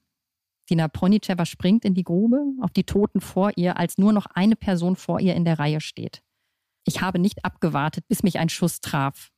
[0.71, 4.57] Dina Ponicewa springt in die Grube auf die Toten vor ihr, als nur noch eine
[4.57, 6.23] Person vor ihr in der Reihe steht.
[6.85, 9.31] Ich habe nicht abgewartet, bis mich ein Schuss traf.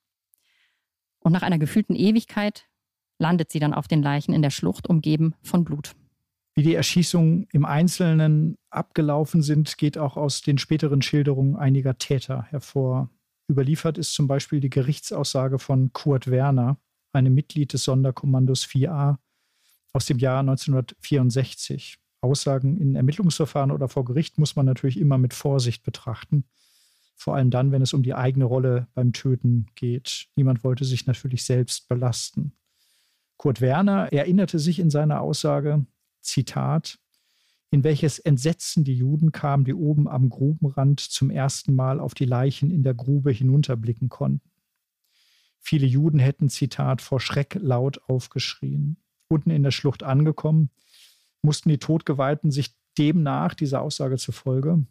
[1.20, 2.68] Und nach einer gefühlten Ewigkeit
[3.18, 5.94] landet sie dann auf den Leichen in der Schlucht, umgeben von Blut.
[6.54, 12.42] Wie die Erschießungen im Einzelnen abgelaufen sind, geht auch aus den späteren Schilderungen einiger Täter
[12.50, 13.10] hervor.
[13.48, 16.78] Überliefert ist zum Beispiel die Gerichtsaussage von Kurt Werner,
[17.12, 19.18] einem Mitglied des Sonderkommandos 4a
[19.92, 21.98] aus dem Jahr 1964.
[22.22, 26.44] Aussagen in Ermittlungsverfahren oder vor Gericht muss man natürlich immer mit Vorsicht betrachten.
[27.16, 30.28] Vor allem dann, wenn es um die eigene Rolle beim Töten geht.
[30.36, 32.52] Niemand wollte sich natürlich selbst belasten.
[33.36, 35.86] Kurt Werner erinnerte sich in seiner Aussage,
[36.20, 36.98] Zitat,
[37.70, 42.24] in welches Entsetzen die Juden kamen, die oben am Grubenrand zum ersten Mal auf die
[42.24, 44.50] Leichen in der Grube hinunterblicken konnten.
[45.60, 48.96] Viele Juden hätten, Zitat, vor Schreck laut aufgeschrien.
[49.30, 50.70] Unten in der Schlucht angekommen,
[51.42, 54.84] mussten die Todgeweihten sich demnach, dieser Aussage zufolge,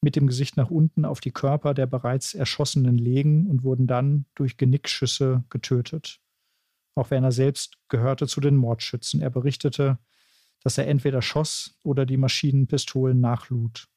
[0.00, 4.24] mit dem Gesicht nach unten auf die Körper der bereits Erschossenen legen und wurden dann
[4.34, 6.20] durch Genickschüsse getötet.
[6.94, 9.20] Auch Werner selbst gehörte zu den Mordschützen.
[9.20, 9.98] Er berichtete,
[10.62, 13.88] dass er entweder schoss oder die Maschinenpistolen nachlud.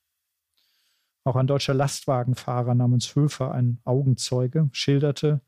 [1.24, 5.42] Auch ein deutscher Lastwagenfahrer namens Höfer, ein Augenzeuge, schilderte,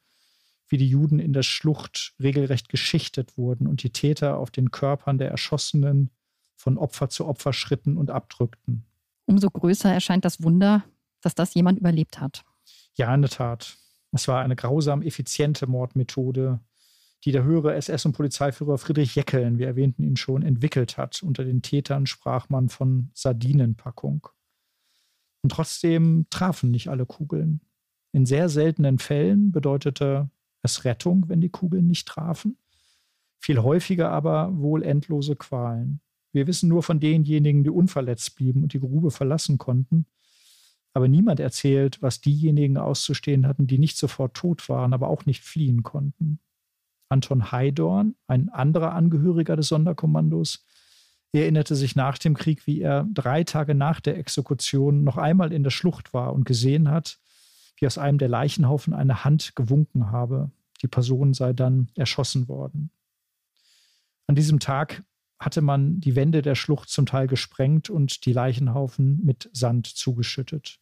[0.68, 5.18] wie die Juden in der Schlucht regelrecht geschichtet wurden und die Täter auf den Körpern
[5.18, 6.10] der Erschossenen
[6.56, 8.86] von Opfer zu Opfer schritten und abdrückten.
[9.26, 10.84] Umso größer erscheint das Wunder,
[11.22, 12.44] dass das jemand überlebt hat.
[12.96, 13.78] Ja, in der Tat.
[14.12, 16.60] Es war eine grausam effiziente Mordmethode,
[17.24, 21.22] die der höhere SS- und Polizeiführer Friedrich Jeckeln, wir erwähnten ihn schon, entwickelt hat.
[21.24, 24.28] Unter den Tätern sprach man von Sardinenpackung.
[25.42, 27.62] Und trotzdem trafen nicht alle Kugeln.
[28.14, 30.30] In sehr seltenen Fällen bedeutete
[30.66, 32.58] es Rettung, wenn die Kugeln nicht trafen.
[33.40, 36.02] Viel häufiger aber wohl endlose Qualen.
[36.34, 40.06] Wir wissen nur von denjenigen, die unverletzt blieben und die Grube verlassen konnten.
[40.94, 45.44] Aber niemand erzählt, was diejenigen auszustehen hatten, die nicht sofort tot waren, aber auch nicht
[45.44, 46.40] fliehen konnten.
[47.10, 50.66] Anton Heidorn, ein anderer Angehöriger des Sonderkommandos,
[51.34, 55.64] erinnerte sich nach dem Krieg, wie er drei Tage nach der Exekution noch einmal in
[55.64, 57.20] der Schlucht war und gesehen hat,
[57.78, 60.52] wie aus einem der Leichenhaufen eine Hand gewunken habe.
[60.82, 62.92] Die Person sei dann erschossen worden.
[64.28, 65.04] An diesem Tag
[65.40, 70.80] hatte man die Wände der Schlucht zum Teil gesprengt und die Leichenhaufen mit Sand zugeschüttet.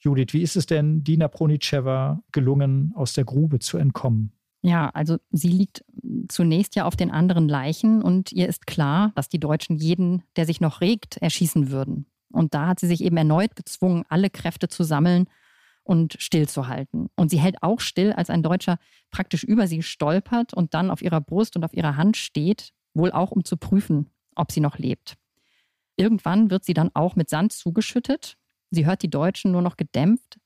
[0.00, 4.32] Judith, wie ist es denn Dina Pronitschewa gelungen, aus der Grube zu entkommen?
[4.62, 5.84] Ja, also sie liegt
[6.28, 10.46] zunächst ja auf den anderen Leichen und ihr ist klar, dass die Deutschen jeden, der
[10.46, 12.06] sich noch regt, erschießen würden.
[12.32, 15.26] Und da hat sie sich eben erneut gezwungen, alle Kräfte zu sammeln
[15.84, 17.08] und stillzuhalten.
[17.16, 18.78] Und sie hält auch still, als ein Deutscher
[19.10, 23.12] praktisch über sie stolpert und dann auf ihrer Brust und auf ihrer Hand steht, wohl
[23.12, 25.16] auch um zu prüfen, ob sie noch lebt.
[25.96, 28.36] Irgendwann wird sie dann auch mit Sand zugeschüttet.
[28.70, 30.38] Sie hört die Deutschen nur noch gedämpft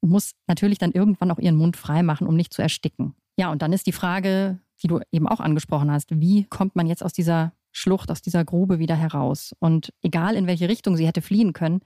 [0.00, 3.14] und muss natürlich dann irgendwann auch ihren Mund freimachen, um nicht zu ersticken.
[3.36, 6.86] Ja, und dann ist die Frage, die du eben auch angesprochen hast, wie kommt man
[6.86, 9.54] jetzt aus dieser Schlucht, aus dieser Grube wieder heraus?
[9.58, 11.80] Und egal in welche Richtung sie hätte fliehen können,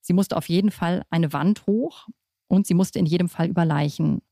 [0.00, 2.08] sie musste auf jeden Fall eine Wand hoch
[2.48, 4.22] und sie musste in jedem Fall über Leichen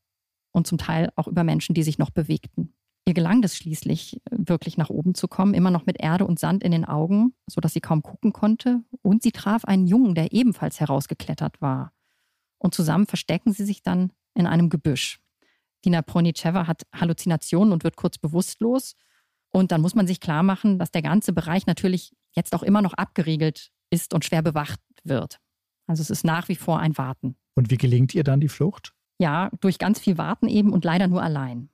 [0.51, 2.73] und zum Teil auch über Menschen, die sich noch bewegten.
[3.07, 6.63] Ihr gelang es schließlich, wirklich nach oben zu kommen, immer noch mit Erde und Sand
[6.63, 8.83] in den Augen, sodass sie kaum gucken konnte.
[9.03, 11.93] Und sie traf einen Jungen, der ebenfalls herausgeklettert war.
[12.57, 15.19] Und zusammen verstecken sie sich dann in einem Gebüsch.
[15.85, 18.95] Dina Pronicheva hat Halluzinationen und wird kurz bewusstlos.
[19.51, 22.81] Und dann muss man sich klar machen, dass der ganze Bereich natürlich jetzt auch immer
[22.81, 25.39] noch abgeriegelt ist und schwer bewacht wird.
[25.85, 27.37] Also es ist nach wie vor ein Warten.
[27.55, 28.93] Und wie gelingt ihr dann die Flucht?
[29.17, 31.69] Ja, durch ganz viel Warten eben und leider nur allein.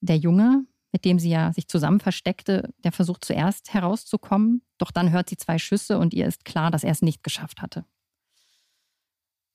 [0.00, 5.10] Der Junge, mit dem sie ja sich zusammen versteckte, der versucht zuerst herauszukommen, doch dann
[5.10, 7.84] hört sie zwei Schüsse und ihr ist klar, dass er es nicht geschafft hatte.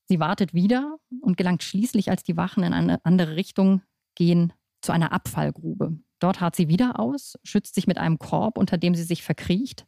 [0.08, 3.82] Sie wartet wieder und gelangt schließlich, als die Wachen in eine andere Richtung
[4.16, 5.98] gehen, zu einer Abfallgrube.
[6.20, 9.86] Dort hart sie wieder aus, schützt sich mit einem Korb, unter dem sie sich verkriecht.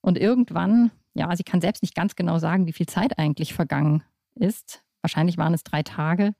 [0.00, 4.02] Und irgendwann, ja, sie kann selbst nicht ganz genau sagen, wie viel Zeit eigentlich vergangen
[4.34, 6.34] ist, Wahrscheinlich waren es drei Tage.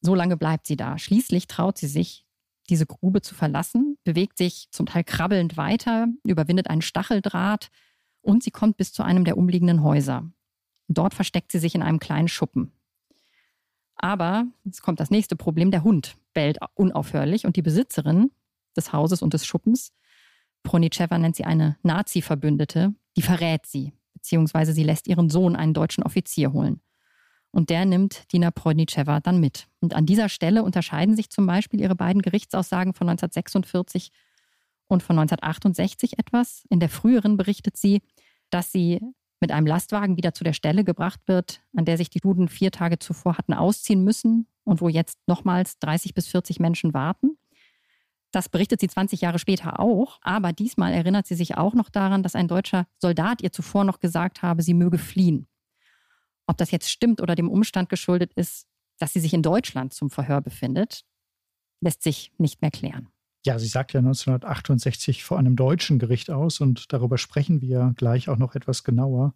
[0.00, 0.96] So lange bleibt sie da.
[0.96, 2.24] Schließlich traut sie sich,
[2.70, 7.70] diese Grube zu verlassen, bewegt sich zum Teil krabbelnd weiter, überwindet einen Stacheldraht
[8.22, 10.26] und sie kommt bis zu einem der umliegenden Häuser.
[10.88, 12.72] Dort versteckt sie sich in einem kleinen Schuppen.
[13.96, 15.70] Aber jetzt kommt das nächste Problem.
[15.70, 18.30] Der Hund bellt unaufhörlich und die Besitzerin
[18.74, 19.92] des Hauses und des Schuppens,
[20.62, 26.04] Pronicheva nennt sie eine Nazi-Verbündete, die verrät sie, beziehungsweise sie lässt ihren Sohn einen deutschen
[26.04, 26.80] Offizier holen.
[27.56, 29.66] Und der nimmt Dina Proynicheva dann mit.
[29.80, 34.10] Und an dieser Stelle unterscheiden sich zum Beispiel ihre beiden Gerichtsaussagen von 1946
[34.88, 36.66] und von 1968 etwas.
[36.68, 38.02] In der früheren berichtet sie,
[38.50, 39.00] dass sie
[39.40, 42.72] mit einem Lastwagen wieder zu der Stelle gebracht wird, an der sich die Juden vier
[42.72, 47.38] Tage zuvor hatten ausziehen müssen und wo jetzt nochmals 30 bis 40 Menschen warten.
[48.32, 52.22] Das berichtet sie 20 Jahre später auch, aber diesmal erinnert sie sich auch noch daran,
[52.22, 55.46] dass ein deutscher Soldat ihr zuvor noch gesagt habe, sie möge fliehen.
[56.46, 58.66] Ob das jetzt stimmt oder dem Umstand geschuldet ist,
[58.98, 61.04] dass sie sich in Deutschland zum Verhör befindet,
[61.80, 63.08] lässt sich nicht mehr klären.
[63.44, 68.28] Ja, sie sagt ja 1968 vor einem deutschen Gericht aus und darüber sprechen wir gleich
[68.28, 69.34] auch noch etwas genauer.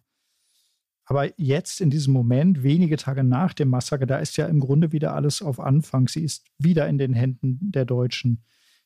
[1.05, 4.91] Aber jetzt in diesem Moment, wenige Tage nach dem Massaker, da ist ja im Grunde
[4.91, 6.07] wieder alles auf Anfang.
[6.07, 8.43] Sie ist wieder in den Händen der Deutschen.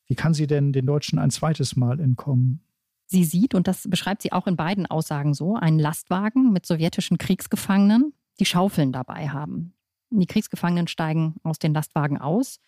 [0.08, 2.64] Wie kann sie denn den Deutschen ein zweites Mal entkommen?
[3.08, 7.20] Sie sieht, und das beschreibt sie auch in beiden Aussagen so, einen Lastwagen mit sowjetischen
[7.20, 9.74] Kriegsgefangenen, die Schaufeln dabei haben.
[10.10, 12.60] Die Kriegsgefangenen steigen aus den Lastwagen aus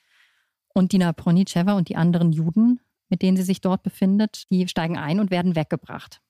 [0.73, 4.97] und Dina Pronicheva und die anderen Juden, mit denen sie sich dort befindet, die steigen
[4.97, 6.21] ein und werden weggebracht.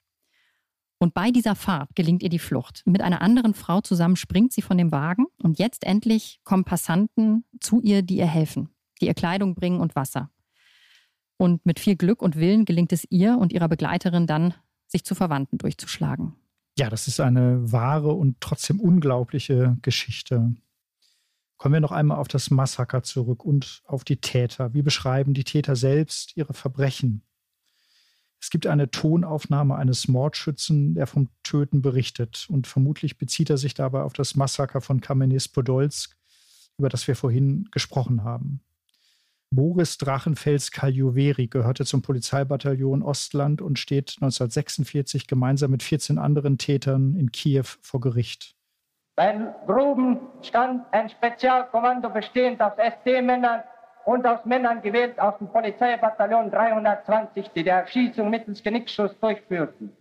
[0.99, 2.81] Und bei dieser Fahrt gelingt ihr die Flucht.
[2.85, 7.45] Mit einer anderen Frau zusammen springt sie von dem Wagen und jetzt endlich kommen Passanten
[7.59, 8.69] zu ihr, die ihr helfen,
[8.99, 10.31] die ihr Kleidung bringen und Wasser.
[11.37, 14.55] Und mit viel Glück und Willen gelingt es ihr und ihrer Begleiterin dann,
[14.87, 16.33] sich zu Verwandten durchzuschlagen.
[16.77, 20.53] Ja, das ist eine wahre und trotzdem unglaubliche Geschichte.
[21.57, 24.75] Kommen wir noch einmal auf das Massaker zurück und auf die Täter.
[24.75, 27.23] Wie beschreiben die Täter selbst ihre Verbrechen?
[28.39, 32.45] Es gibt eine Tonaufnahme eines Mordschützen, der vom Töten berichtet.
[32.47, 36.15] Und vermutlich bezieht er sich dabei auf das Massaker von Kamenis-Podolsk,
[36.77, 38.61] über das wir vorhin gesprochen haben.
[39.49, 47.15] Boris Drachenfels Kaljuveri gehörte zum Polizeibataillon Ostland und steht 1946 gemeinsam mit 14 anderen Tätern
[47.15, 48.55] in Kiew vor Gericht.
[49.15, 53.63] Beim Gruben stand ein Spezialkommando bestehend aus ST-Männern
[54.05, 59.91] und aus Männern gewählt aus dem Polizeibataillon 320, die die Erschießung mittels Genickschuss durchführten.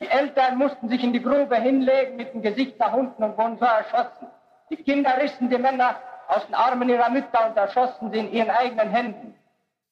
[0.00, 3.58] Die Eltern mussten sich in die Grube hinlegen mit dem Gesicht nach unten und wurden
[3.58, 4.26] so erschossen.
[4.70, 5.96] Die Kinder rissen die Männer
[6.28, 9.34] aus den Armen ihrer Mütter und erschossen sie in ihren eigenen Händen.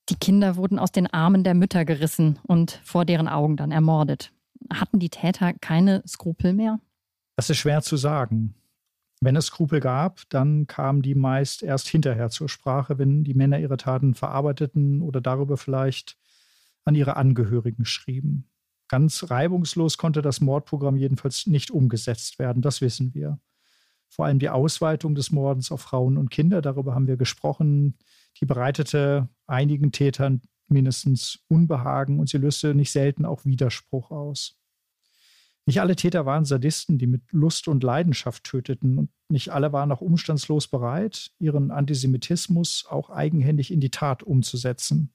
[0.08, 4.32] Die Kinder wurden aus den Armen der Mütter gerissen und vor deren Augen dann ermordet.
[4.72, 6.80] Hatten die Täter keine Skrupel mehr?
[7.36, 8.54] Das ist schwer zu sagen.
[9.20, 13.58] Wenn es Skrupel gab, dann kamen die meist erst hinterher zur Sprache, wenn die Männer
[13.58, 16.16] ihre Taten verarbeiteten oder darüber vielleicht
[16.84, 18.48] an ihre Angehörigen schrieben.
[18.88, 23.38] Ganz reibungslos konnte das Mordprogramm jedenfalls nicht umgesetzt werden, das wissen wir
[24.10, 27.96] vor allem die Ausweitung des Mordens auf Frauen und Kinder, darüber haben wir gesprochen,
[28.40, 34.56] die bereitete einigen Tätern mindestens Unbehagen und sie löste nicht selten auch Widerspruch aus.
[35.66, 39.92] Nicht alle Täter waren Sadisten, die mit Lust und Leidenschaft töteten, und nicht alle waren
[39.92, 45.12] auch umstandslos bereit, ihren Antisemitismus auch eigenhändig in die Tat umzusetzen.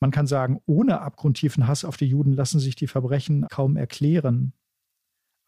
[0.00, 4.52] Man kann sagen, ohne abgrundtiefen Hass auf die Juden lassen sich die Verbrechen kaum erklären.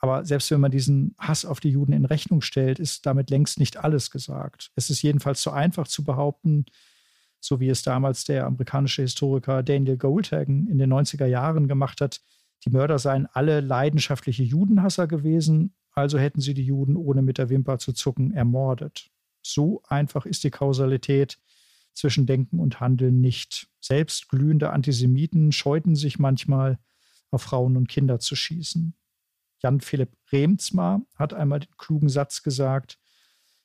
[0.00, 3.58] Aber selbst wenn man diesen Hass auf die Juden in Rechnung stellt, ist damit längst
[3.58, 4.70] nicht alles gesagt.
[4.74, 6.64] Es ist jedenfalls zu einfach zu behaupten,
[7.38, 12.20] so wie es damals der amerikanische Historiker Daniel Goldhagen in den 90er Jahren gemacht hat,
[12.64, 17.48] die Mörder seien alle leidenschaftliche Judenhasser gewesen, also hätten sie die Juden ohne mit der
[17.48, 19.10] Wimper zu zucken ermordet.
[19.42, 21.38] So einfach ist die Kausalität
[21.94, 23.68] zwischen Denken und Handeln nicht.
[23.80, 26.78] Selbst glühende Antisemiten scheuten sich manchmal,
[27.32, 28.94] auf Frauen und Kinder zu schießen.
[29.62, 32.98] Jan Philipp Remzma hat einmal den klugen Satz gesagt,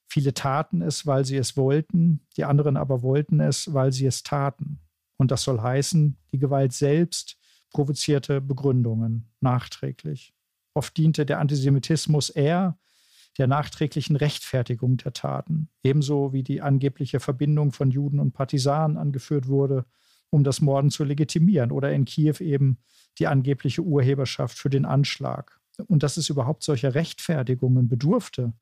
[0.07, 4.23] viele taten es, weil sie es wollten, die anderen aber wollten es, weil sie es
[4.23, 4.79] taten.
[5.17, 7.37] Und das soll heißen, die Gewalt selbst
[7.71, 10.33] provozierte Begründungen nachträglich.
[10.73, 12.77] Oft diente der Antisemitismus eher
[13.37, 19.47] der nachträglichen Rechtfertigung der Taten, ebenso wie die angebliche Verbindung von Juden und Partisanen angeführt
[19.47, 19.85] wurde,
[20.29, 22.77] um das Morden zu legitimieren, oder in Kiew eben
[23.19, 25.59] die angebliche Urheberschaft für den Anschlag.
[25.79, 28.53] Und dass es überhaupt solcher Rechtfertigungen bedurfte,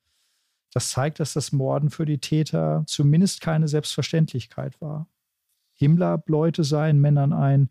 [0.74, 5.08] das zeigt, dass das Morden für die Täter zumindest keine Selbstverständlichkeit war.
[5.74, 7.70] Himmler bläute seinen Männern ein,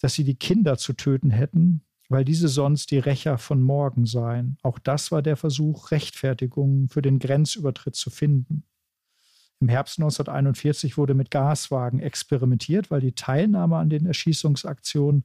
[0.00, 4.56] dass sie die Kinder zu töten hätten, weil diese sonst die Rächer von morgen seien.
[4.62, 8.64] Auch das war der Versuch, Rechtfertigungen für den Grenzübertritt zu finden.
[9.60, 15.24] Im Herbst 1941 wurde mit Gaswagen experimentiert, weil die Teilnahme an den Erschießungsaktionen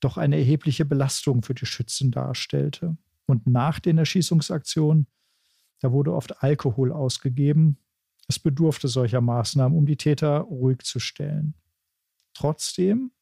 [0.00, 2.96] doch eine erhebliche Belastung für die Schützen darstellte.
[3.26, 5.06] Und nach den Erschießungsaktionen,
[5.80, 7.78] da wurde oft Alkohol ausgegeben.
[8.28, 11.54] Es bedurfte solcher Maßnahmen, um die Täter ruhig zu stellen.
[12.34, 13.12] Trotzdem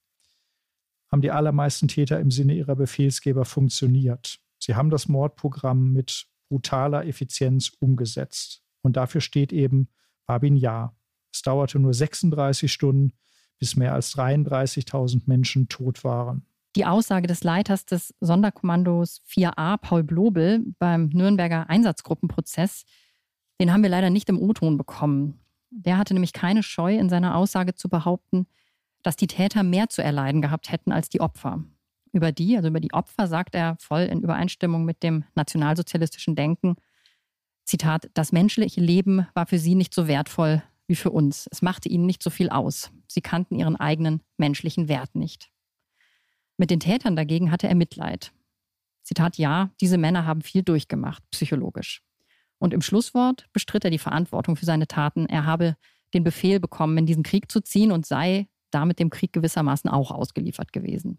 [1.11, 4.41] haben die allermeisten Täter im Sinne ihrer Befehlsgeber funktioniert.
[4.59, 8.62] Sie haben das Mordprogramm mit brutaler Effizienz umgesetzt.
[8.83, 9.88] Und dafür steht eben
[10.27, 10.95] Babin Ja.
[11.33, 13.12] Es dauerte nur 36 Stunden,
[13.59, 16.48] bis mehr als 33.000 Menschen tot waren.
[16.76, 22.85] Die Aussage des Leiters des Sonderkommandos 4a, Paul Blobel, beim Nürnberger Einsatzgruppenprozess,
[23.61, 25.40] den haben wir leider nicht im O-Ton bekommen.
[25.70, 28.46] Der hatte nämlich keine Scheu, in seiner Aussage zu behaupten,
[29.02, 31.64] dass die Täter mehr zu erleiden gehabt hätten als die Opfer.
[32.12, 36.76] Über die, also über die Opfer, sagt er voll in Übereinstimmung mit dem nationalsozialistischen Denken,
[37.64, 41.48] Zitat, das menschliche Leben war für sie nicht so wertvoll wie für uns.
[41.50, 42.90] Es machte ihnen nicht so viel aus.
[43.07, 45.50] Sie kannten ihren eigenen menschlichen Wert nicht.
[46.59, 48.33] Mit den Tätern dagegen hatte er Mitleid.
[49.05, 52.03] Zitat, ja, diese Männer haben viel durchgemacht, psychologisch.
[52.59, 55.27] Und im Schlusswort bestritt er die Verantwortung für seine Taten.
[55.27, 55.77] Er habe
[56.12, 60.11] den Befehl bekommen, in diesen Krieg zu ziehen und sei damit dem Krieg gewissermaßen auch
[60.11, 61.18] ausgeliefert gewesen.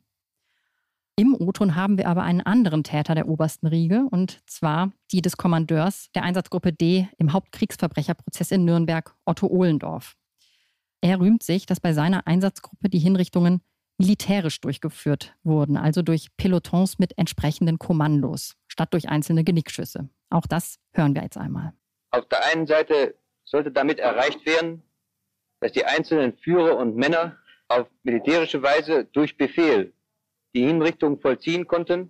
[1.16, 5.36] Im O-Ton haben wir aber einen anderen Täter der obersten Riege, und zwar die des
[5.36, 10.16] Kommandeurs der Einsatzgruppe D im Hauptkriegsverbrecherprozess in Nürnberg, Otto Ohlendorf.
[11.02, 13.62] Er rühmt sich, dass bei seiner Einsatzgruppe die Hinrichtungen
[14.00, 20.10] militärisch durchgeführt wurden, also durch Pelotons mit entsprechenden Kommandos, statt durch einzelne Genickschüsse.
[20.30, 21.74] Auch das hören wir jetzt einmal.
[22.12, 24.82] Auf der einen Seite sollte damit erreicht werden,
[25.60, 29.94] dass die einzelnen Führer und Männer auf militärische Weise durch Befehl
[30.56, 32.10] die Hinrichtung vollziehen konnten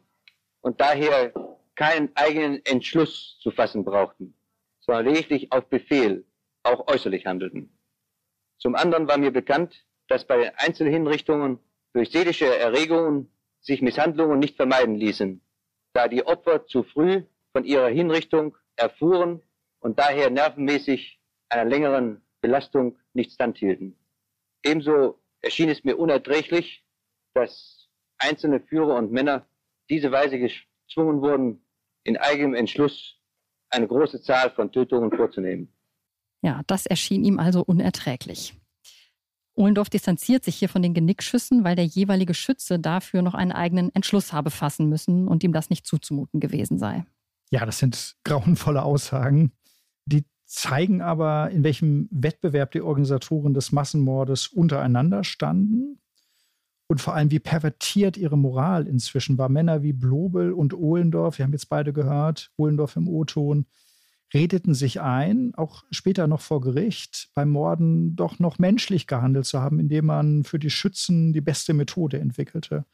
[0.62, 1.34] und daher
[1.76, 4.36] keinen eigenen Entschluss zu fassen brauchten,
[4.80, 6.26] sondern lediglich auf Befehl
[6.64, 7.76] auch äußerlich handelten.
[8.58, 11.60] Zum anderen war mir bekannt, dass bei den Einzelhinrichtungen
[11.94, 15.42] durch seelische Erregungen sich Misshandlungen nicht vermeiden ließen,
[15.94, 19.42] da die Opfer zu früh von ihrer Hinrichtung erfuhren
[19.80, 23.98] und daher nervenmäßig einer längeren Belastung nicht standhielten.
[24.64, 26.86] Ebenso erschien es mir unerträglich,
[27.34, 29.48] dass einzelne Führer und Männer
[29.90, 31.66] diese Weise gezwungen wurden,
[32.04, 33.18] in eigenem Entschluss
[33.70, 35.74] eine große Zahl von Tötungen vorzunehmen.
[36.42, 38.59] Ja, das erschien ihm also unerträglich.
[39.60, 43.94] Ohlendorf distanziert sich hier von den Genickschüssen, weil der jeweilige Schütze dafür noch einen eigenen
[43.94, 47.06] Entschluss habe fassen müssen und ihm das nicht zuzumuten gewesen sei.
[47.52, 49.52] Ja, das sind grauenvolle Aussagen.
[50.06, 56.00] Die zeigen aber, in welchem Wettbewerb die Organisatoren des Massenmordes untereinander standen
[56.88, 59.50] und vor allem, wie pervertiert ihre Moral inzwischen war.
[59.50, 63.66] Männer wie Blobel und Ohlendorf, wir haben jetzt beide gehört, Ohlendorf im O-Ton,
[64.34, 69.62] redeten sich ein, auch später noch vor Gericht, beim Morden doch noch menschlich gehandelt zu
[69.62, 72.86] haben, indem man für die Schützen die beste Methode entwickelte.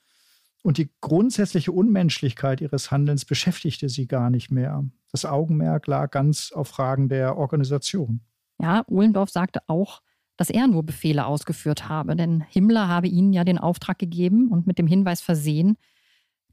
[0.63, 4.83] Und die grundsätzliche Unmenschlichkeit ihres Handelns beschäftigte sie gar nicht mehr.
[5.11, 8.21] Das Augenmerk lag ganz auf Fragen der Organisation.
[8.59, 10.01] Ja, Ohlendorf sagte auch,
[10.37, 14.67] dass er nur Befehle ausgeführt habe, denn Himmler habe ihnen ja den Auftrag gegeben und
[14.67, 15.77] mit dem Hinweis versehen,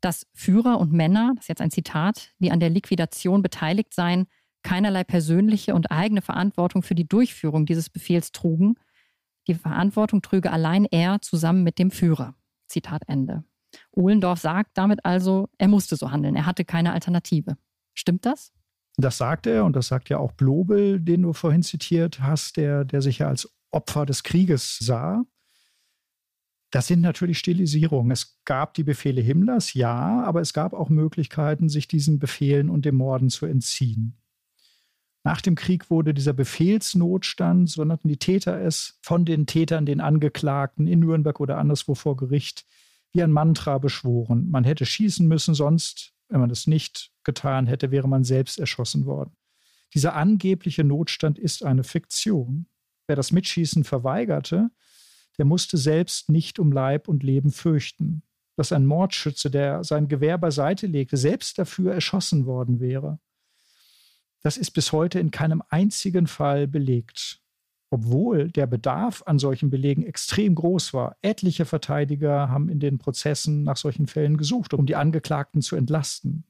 [0.00, 4.26] dass Führer und Männer, das ist jetzt ein Zitat, die an der Liquidation beteiligt seien,
[4.62, 8.74] keinerlei persönliche und eigene Verantwortung für die Durchführung dieses Befehls trugen,
[9.48, 12.36] Die Verantwortung trüge allein er zusammen mit dem Führer.
[12.68, 13.42] Zitat Ende.
[13.90, 17.56] Ohlendorf sagt damit also, er musste so handeln, er hatte keine Alternative.
[17.92, 18.52] Stimmt das?
[18.96, 22.84] Das sagt er und das sagt ja auch Blobel, den du vorhin zitiert hast, der,
[22.84, 25.24] der sich ja als Opfer des Krieges sah.
[26.70, 28.10] Das sind natürlich Stilisierungen.
[28.10, 32.84] Es gab die Befehle Himmlers, ja, aber es gab auch Möglichkeiten, sich diesen Befehlen und
[32.84, 34.21] dem Morden zu entziehen.
[35.24, 40.00] Nach dem Krieg wurde dieser Befehlsnotstand, so nannten die Täter es, von den Tätern, den
[40.00, 42.64] Angeklagten in Nürnberg oder anderswo vor Gericht,
[43.12, 44.50] wie ein Mantra beschworen.
[44.50, 49.06] Man hätte schießen müssen, sonst, wenn man das nicht getan hätte, wäre man selbst erschossen
[49.06, 49.36] worden.
[49.94, 52.66] Dieser angebliche Notstand ist eine Fiktion.
[53.06, 54.70] Wer das Mitschießen verweigerte,
[55.38, 58.22] der musste selbst nicht um Leib und Leben fürchten,
[58.56, 63.18] dass ein Mordschütze, der sein Gewehr beiseite legte, selbst dafür erschossen worden wäre.
[64.42, 67.42] Das ist bis heute in keinem einzigen Fall belegt
[67.92, 71.16] obwohl der Bedarf an solchen Belegen extrem groß war.
[71.20, 76.44] Etliche Verteidiger haben in den Prozessen nach solchen Fällen gesucht, um die Angeklagten zu entlasten.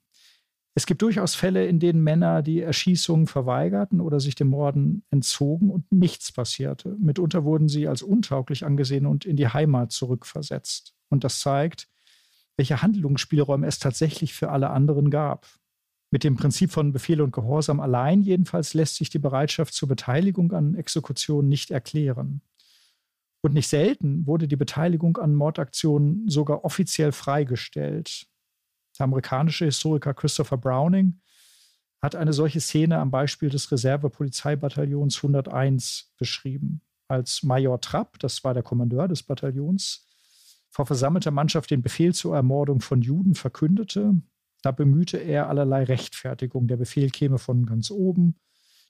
[0.74, 5.68] Es gibt durchaus Fälle, in denen Männer die Erschießungen verweigerten oder sich dem Morden entzogen
[5.68, 6.96] und nichts passierte.
[7.00, 10.94] Mitunter wurden sie als untauglich angesehen und in die Heimat zurückversetzt.
[11.08, 11.88] Und das zeigt,
[12.56, 15.48] welche Handlungsspielräume es tatsächlich für alle anderen gab.
[16.12, 20.52] Mit dem Prinzip von Befehl und Gehorsam allein jedenfalls lässt sich die Bereitschaft zur Beteiligung
[20.52, 22.42] an Exekutionen nicht erklären.
[23.40, 28.26] Und nicht selten wurde die Beteiligung an Mordaktionen sogar offiziell freigestellt.
[28.98, 31.18] Der amerikanische Historiker Christopher Browning
[32.02, 36.82] hat eine solche Szene am Beispiel des Reservepolizeibataillons 101 beschrieben.
[37.08, 40.06] Als Major Trapp, das war der Kommandeur des Bataillons,
[40.68, 44.20] vor versammelter Mannschaft den Befehl zur Ermordung von Juden verkündete,
[44.62, 46.68] da bemühte er allerlei Rechtfertigung.
[46.68, 48.36] Der Befehl käme von ganz oben.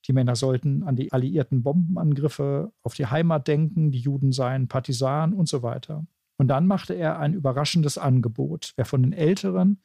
[0.06, 5.34] Die Männer sollten an die alliierten Bombenangriffe auf die Heimat denken, die Juden seien Partisanen
[5.34, 6.06] und so weiter.
[6.36, 8.72] Und dann machte er ein überraschendes Angebot.
[8.76, 9.82] Wer von den Älteren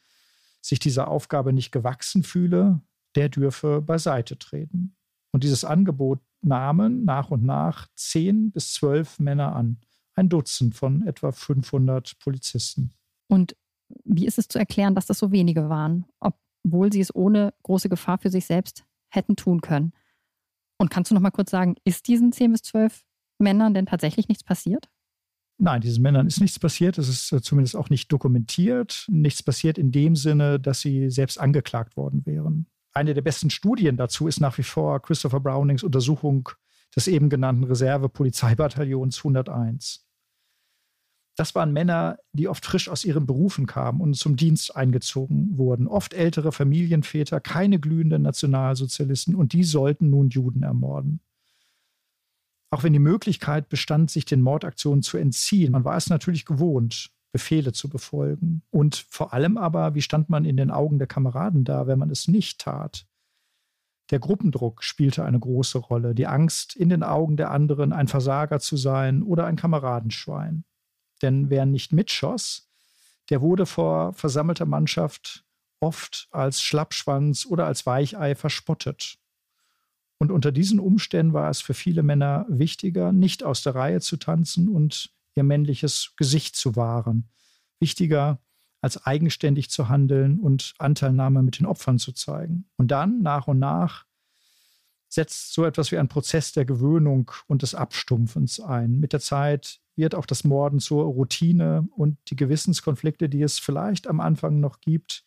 [0.62, 2.82] sich dieser Aufgabe nicht gewachsen fühle,
[3.16, 4.96] der dürfe beiseite treten.
[5.32, 9.80] Und dieses Angebot nahmen nach und nach zehn bis zwölf Männer an.
[10.16, 12.94] Ein Dutzend von etwa 500 Polizisten.
[13.28, 13.56] Und
[14.04, 17.90] wie ist es zu erklären, dass das so wenige waren, obwohl sie es ohne große
[17.90, 19.94] Gefahr für sich selbst hätten tun können?
[20.78, 23.04] Und kannst du noch mal kurz sagen, ist diesen 10 bis 12
[23.40, 24.90] Männern denn tatsächlich nichts passiert?
[25.60, 27.00] Nein, diesen Männern ist nichts passiert.
[27.00, 29.06] Es ist äh, zumindest auch nicht dokumentiert.
[29.10, 32.68] Nichts passiert in dem Sinne, dass sie selbst angeklagt worden wären.
[32.94, 36.50] Eine der besten Studien dazu ist nach wie vor Christopher Brownings Untersuchung
[36.96, 40.07] des eben genannten Reserve-Polizeibataillons 101.
[41.38, 45.88] Das waren Männer, die oft frisch aus ihren Berufen kamen und zum Dienst eingezogen wurden.
[45.88, 51.22] Oft ältere Familienväter, keine glühenden Nationalsozialisten und die sollten nun Juden ermorden.
[52.72, 57.12] Auch wenn die Möglichkeit bestand, sich den Mordaktionen zu entziehen, man war es natürlich gewohnt,
[57.32, 58.64] Befehle zu befolgen.
[58.72, 62.10] Und vor allem aber, wie stand man in den Augen der Kameraden da, wenn man
[62.10, 63.06] es nicht tat?
[64.10, 68.60] Der Gruppendruck spielte eine große Rolle, die Angst, in den Augen der anderen ein Versager
[68.60, 70.64] zu sein oder ein Kameradenschwein.
[71.22, 72.70] Denn wer nicht mitschoss,
[73.30, 75.44] der wurde vor versammelter Mannschaft
[75.80, 79.18] oft als Schlappschwanz oder als Weichei verspottet.
[80.20, 84.18] Und unter diesen Umständen war es für viele Männer wichtiger, nicht aus der Reihe zu
[84.18, 87.30] tanzen und ihr männliches Gesicht zu wahren.
[87.80, 88.40] Wichtiger,
[88.82, 92.70] als eigenständig zu handeln und Anteilnahme mit den Opfern zu zeigen.
[92.78, 94.06] Und dann, nach und nach,
[95.10, 99.00] setzt so etwas wie ein Prozess der Gewöhnung und des Abstumpfens ein.
[99.00, 104.08] Mit der Zeit wird auch das Morden zur Routine und die Gewissenskonflikte, die es vielleicht
[104.08, 105.24] am Anfang noch gibt,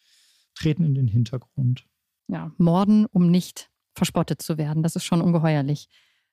[0.55, 1.87] treten in den Hintergrund.
[2.29, 5.89] Ja, Morden, um nicht verspottet zu werden, das ist schon ungeheuerlich.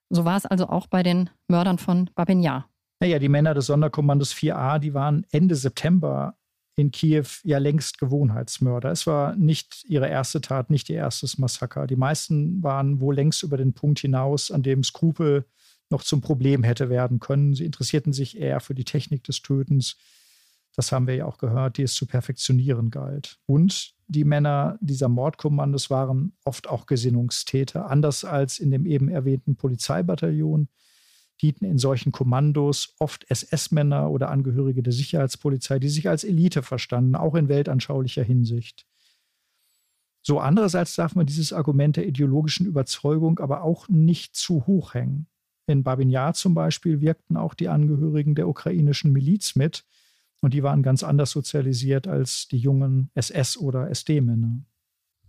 [0.09, 2.69] So war es also auch bei den Mördern von Babinjar.
[2.99, 6.37] Naja, die Männer des Sonderkommandos 4a, die waren Ende September
[6.77, 8.91] in Kiew ja längst Gewohnheitsmörder.
[8.91, 11.87] Es war nicht ihre erste Tat, nicht ihr erstes Massaker.
[11.87, 15.45] Die meisten waren wohl längst über den Punkt hinaus, an dem Skrupel
[15.89, 17.53] noch zum Problem hätte werden können.
[17.53, 19.97] Sie interessierten sich eher für die Technik des Tötens.
[20.75, 23.39] Das haben wir ja auch gehört, die es zu perfektionieren galt.
[23.45, 27.89] Und die Männer dieser Mordkommandos waren oft auch Gesinnungstäter.
[27.89, 30.69] Anders als in dem eben erwähnten Polizeibataillon
[31.41, 37.15] dienten in solchen Kommandos oft SS-Männer oder Angehörige der Sicherheitspolizei, die sich als Elite verstanden,
[37.15, 38.85] auch in weltanschaulicher Hinsicht.
[40.21, 45.27] So andererseits darf man dieses Argument der ideologischen Überzeugung aber auch nicht zu hoch hängen.
[45.67, 49.85] In Babin Yar zum Beispiel wirkten auch die Angehörigen der ukrainischen Miliz mit
[50.41, 54.61] und die waren ganz anders sozialisiert als die jungen SS- oder SD-Männer.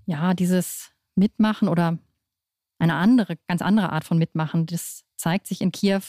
[0.07, 1.99] Ja, dieses Mitmachen oder
[2.79, 6.03] eine andere, ganz andere Art von Mitmachen, das zeigt sich in Kiew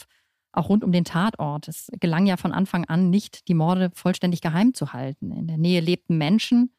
[0.52, 1.68] auch rund um den Tatort.
[1.68, 5.32] Es gelang ja von Anfang an nicht, die Morde vollständig geheim zu halten.
[5.32, 6.72] In der Nähe lebten Menschen,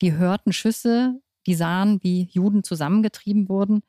[0.00, 3.82] die hörten Schüsse, die sahen, wie Juden zusammengetrieben wurden.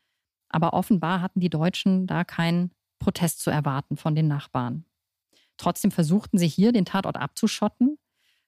[0.49, 4.85] Aber offenbar hatten die Deutschen da keinen Protest zu erwarten von den Nachbarn.
[5.57, 7.97] Trotzdem versuchten sie hier, den Tatort abzuschotten.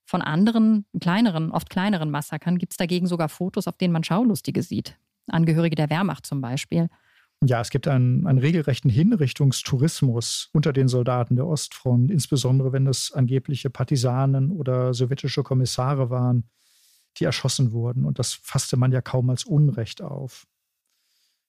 [0.06, 4.64] Von anderen, kleineren, oft kleineren Massakern gibt es dagegen sogar Fotos, auf denen man Schaulustige
[4.64, 4.98] sieht.
[5.28, 6.90] Angehörige der Wehrmacht zum Beispiel.
[7.46, 13.12] Ja, es gibt einen, einen regelrechten Hinrichtungstourismus unter den Soldaten der Ostfront, insbesondere wenn es
[13.12, 16.50] angebliche Partisanen oder sowjetische Kommissare waren,
[17.18, 18.06] die erschossen wurden.
[18.06, 20.48] Und das fasste man ja kaum als Unrecht auf.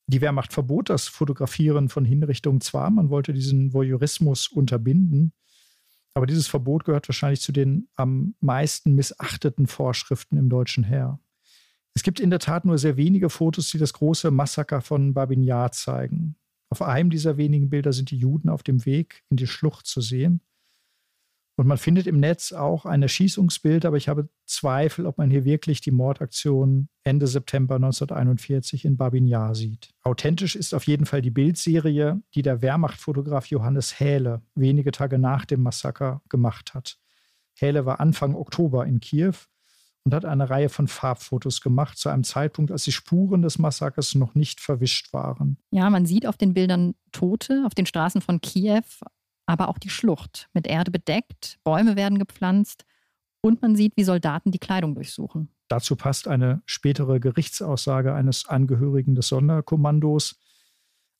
[0.08, 5.34] Die Wehrmacht verbot das Fotografieren von Hinrichtungen zwar, man wollte diesen Voyeurismus unterbinden,
[6.14, 11.20] aber dieses Verbot gehört wahrscheinlich zu den am meisten missachteten Vorschriften im deutschen Heer.
[11.94, 15.46] Es gibt in der Tat nur sehr wenige Fotos, die das große Massaker von Babin
[15.72, 16.36] zeigen.
[16.70, 20.00] Auf einem dieser wenigen Bilder sind die Juden auf dem Weg in die Schlucht zu
[20.00, 20.40] sehen.
[21.58, 25.44] Und man findet im Netz auch ein Erschießungsbild, aber ich habe Zweifel, ob man hier
[25.44, 29.90] wirklich die Mordaktion Ende September 1941 in Babin Yar sieht.
[30.04, 35.46] Authentisch ist auf jeden Fall die Bildserie, die der Wehrmachtfotograf Johannes Hähle wenige Tage nach
[35.46, 36.96] dem Massaker gemacht hat.
[37.56, 39.34] Hähle war Anfang Oktober in Kiew
[40.04, 44.14] und hat eine Reihe von Farbfotos gemacht zu einem Zeitpunkt, als die Spuren des Massakers
[44.14, 45.58] noch nicht verwischt waren.
[45.72, 48.84] Ja, man sieht auf den Bildern Tote auf den Straßen von Kiew,
[49.48, 52.84] aber auch die Schlucht mit Erde bedeckt, Bäume werden gepflanzt
[53.40, 55.48] und man sieht, wie Soldaten die Kleidung durchsuchen.
[55.68, 60.38] Dazu passt eine spätere Gerichtsaussage eines Angehörigen des Sonderkommandos,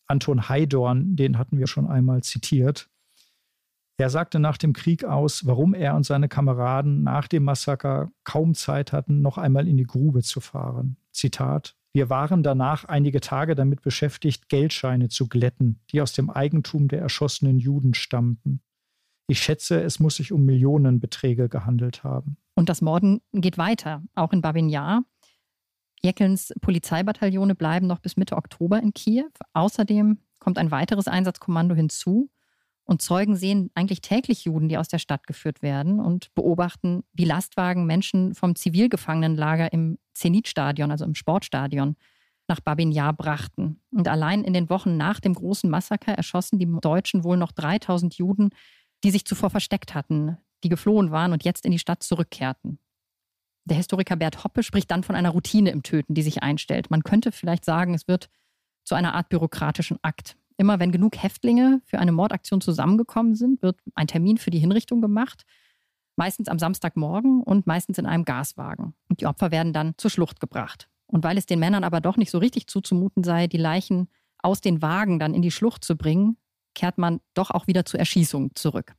[0.06, 2.90] Anton Heidorn, den hatten wir schon einmal zitiert.
[3.96, 8.54] Er sagte nach dem Krieg aus, warum er und seine Kameraden nach dem Massaker kaum
[8.54, 10.98] Zeit hatten, noch einmal in die Grube zu fahren.
[11.12, 16.88] Zitat wir waren danach einige Tage damit beschäftigt, Geldscheine zu glätten, die aus dem Eigentum
[16.88, 18.60] der erschossenen Juden stammten.
[19.26, 22.38] Ich schätze, es muss sich um Millionenbeträge gehandelt haben.
[22.54, 25.04] Und das Morden geht weiter, auch in Babin Yar.
[26.02, 29.28] Jeckelns Polizeibataillone bleiben noch bis Mitte Oktober in Kiew.
[29.52, 32.30] Außerdem kommt ein weiteres Einsatzkommando hinzu.
[32.88, 37.26] Und Zeugen sehen eigentlich täglich Juden, die aus der Stadt geführt werden und beobachten, wie
[37.26, 41.96] Lastwagen Menschen vom Zivilgefangenenlager im Zenitstadion, also im Sportstadion,
[42.48, 43.82] nach Babin Yar brachten.
[43.90, 48.14] Und allein in den Wochen nach dem großen Massaker erschossen die Deutschen wohl noch 3000
[48.14, 48.48] Juden,
[49.04, 52.78] die sich zuvor versteckt hatten, die geflohen waren und jetzt in die Stadt zurückkehrten.
[53.66, 56.90] Der Historiker Bert Hoppe spricht dann von einer Routine im Töten, die sich einstellt.
[56.90, 58.30] Man könnte vielleicht sagen, es wird
[58.84, 60.37] zu einer Art bürokratischen Akt.
[60.58, 65.00] Immer wenn genug Häftlinge für eine Mordaktion zusammengekommen sind, wird ein Termin für die Hinrichtung
[65.00, 65.44] gemacht.
[66.16, 68.94] Meistens am Samstagmorgen und meistens in einem Gaswagen.
[69.08, 70.90] Und die Opfer werden dann zur Schlucht gebracht.
[71.06, 74.08] Und weil es den Männern aber doch nicht so richtig zuzumuten sei, die Leichen
[74.42, 76.36] aus den Wagen dann in die Schlucht zu bringen,
[76.74, 78.94] kehrt man doch auch wieder zur Erschießung zurück.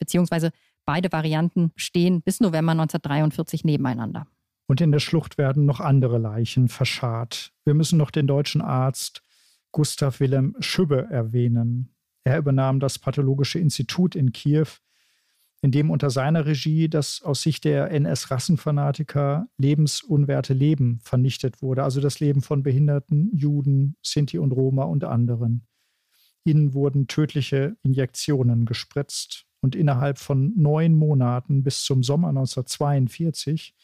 [0.00, 0.50] Beziehungsweise
[0.84, 4.26] beide Varianten stehen bis November 1943 nebeneinander.
[4.66, 7.52] Und in der Schlucht werden noch andere Leichen verscharrt.
[7.64, 9.22] Wir müssen noch den deutschen Arzt
[9.74, 11.92] Gustav Wilhelm Schübbe erwähnen.
[12.22, 14.68] Er übernahm das Pathologische Institut in Kiew,
[15.62, 22.00] in dem unter seiner Regie das aus Sicht der NS-Rassenfanatiker lebensunwerte Leben vernichtet wurde, also
[22.00, 25.66] das Leben von Behinderten, Juden, Sinti und Roma und anderen.
[26.44, 33.74] Ihnen wurden tödliche Injektionen gespritzt und innerhalb von neun Monaten bis zum Sommer 1942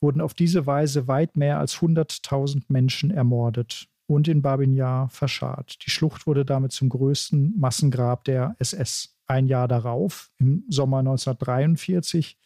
[0.00, 5.78] wurden auf diese Weise weit mehr als 100.000 Menschen ermordet und in Babin Yar verscharrt.
[5.84, 9.16] Die Schlucht wurde damit zum größten Massengrab der SS.
[9.26, 12.38] Ein Jahr darauf, im Sommer 1943,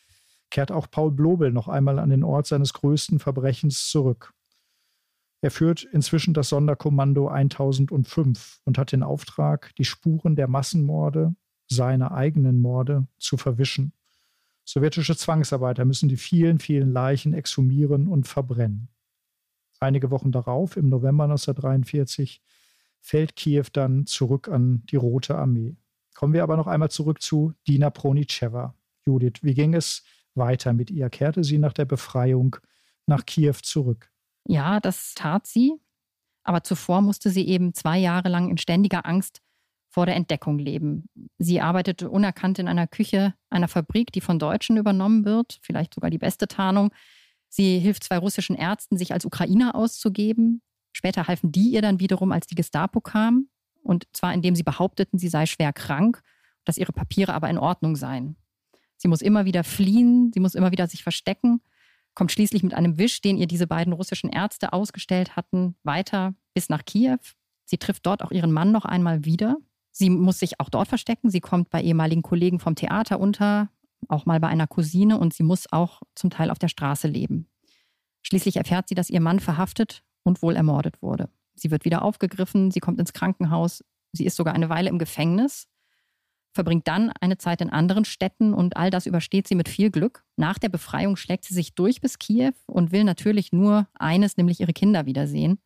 [0.50, 4.32] kehrt auch Paul Blobel noch einmal an den Ort seines größten Verbrechens zurück.
[5.40, 11.34] Er führt inzwischen das Sonderkommando 1005 und hat den Auftrag, die Spuren der Massenmorde,
[11.68, 13.92] seiner eigenen Morde, zu verwischen.
[14.64, 18.88] Sowjetische Zwangsarbeiter müssen die vielen, vielen Leichen exhumieren und verbrennen.
[19.80, 22.42] Einige Wochen darauf, im November 1943,
[23.00, 25.76] fällt Kiew dann zurück an die Rote Armee.
[26.14, 28.74] Kommen wir aber noch einmal zurück zu Dina Pronicheva.
[29.06, 30.02] Judith, wie ging es
[30.34, 31.08] weiter mit ihr?
[31.10, 32.56] Kehrte sie nach der Befreiung
[33.06, 34.10] nach Kiew zurück?
[34.44, 35.74] Ja, das tat sie.
[36.42, 39.42] Aber zuvor musste sie eben zwei Jahre lang in ständiger Angst
[39.90, 41.08] vor der Entdeckung leben.
[41.38, 46.10] Sie arbeitete unerkannt in einer Küche einer Fabrik, die von Deutschen übernommen wird, vielleicht sogar
[46.10, 46.90] die beste Tarnung.
[47.48, 50.62] Sie hilft zwei russischen Ärzten, sich als Ukrainer auszugeben.
[50.92, 53.48] Später halfen die ihr dann wiederum, als die Gestapo kam.
[53.82, 56.22] Und zwar indem sie behaupteten, sie sei schwer krank,
[56.64, 58.36] dass ihre Papiere aber in Ordnung seien.
[58.96, 61.60] Sie muss immer wieder fliehen, sie muss immer wieder sich verstecken,
[62.14, 66.68] kommt schließlich mit einem Wisch, den ihr diese beiden russischen Ärzte ausgestellt hatten, weiter bis
[66.68, 67.18] nach Kiew.
[67.64, 69.56] Sie trifft dort auch ihren Mann noch einmal wieder.
[69.92, 71.30] Sie muss sich auch dort verstecken.
[71.30, 73.70] Sie kommt bei ehemaligen Kollegen vom Theater unter,
[74.08, 77.48] auch mal bei einer Cousine und sie muss auch zum Teil auf der Straße leben.
[78.22, 81.30] Schließlich erfährt sie, dass ihr Mann verhaftet und wohl ermordet wurde.
[81.54, 85.66] Sie wird wieder aufgegriffen, sie kommt ins Krankenhaus, sie ist sogar eine Weile im Gefängnis,
[86.52, 90.24] verbringt dann eine Zeit in anderen Städten und all das übersteht sie mit viel Glück.
[90.36, 94.60] Nach der Befreiung schlägt sie sich durch bis Kiew und will natürlich nur eines, nämlich
[94.60, 95.58] ihre Kinder wiedersehen.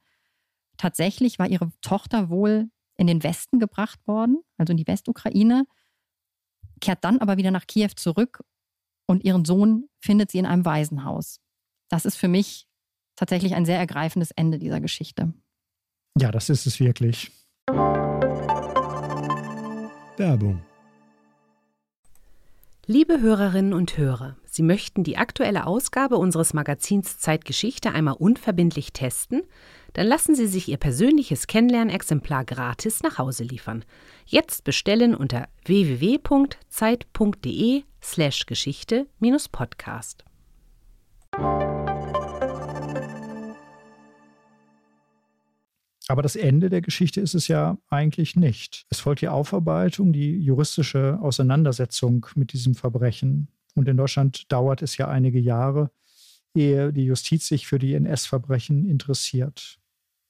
[0.76, 5.64] Tatsächlich war ihre Tochter wohl in den Westen gebracht worden, also in die Westukraine,
[6.83, 8.45] kehrt dann aber wieder nach Kiew zurück
[9.07, 11.41] und ihren Sohn findet sie in einem Waisenhaus.
[11.89, 12.66] Das ist für mich
[13.16, 15.33] tatsächlich ein sehr ergreifendes Ende dieser Geschichte.
[16.18, 17.30] Ja, das ist es wirklich.
[20.18, 20.62] Werbung.
[22.87, 29.43] Liebe Hörerinnen und Hörer, Sie möchten die aktuelle Ausgabe unseres Magazins Zeitgeschichte einmal unverbindlich testen?
[29.93, 33.85] Dann lassen Sie sich Ihr persönliches Kennenlernexemplar gratis nach Hause liefern.
[34.26, 40.24] Jetzt bestellen unter www.zeit.de/slash Geschichte-Podcast.
[46.13, 48.85] Aber das Ende der Geschichte ist es ja eigentlich nicht.
[48.91, 53.49] Es folgt die Aufarbeitung, die juristische Auseinandersetzung mit diesem Verbrechen.
[53.75, 55.91] Und in Deutschland dauert es ja einige Jahre,
[56.53, 59.79] ehe die Justiz sich für die NS-Verbrechen interessiert.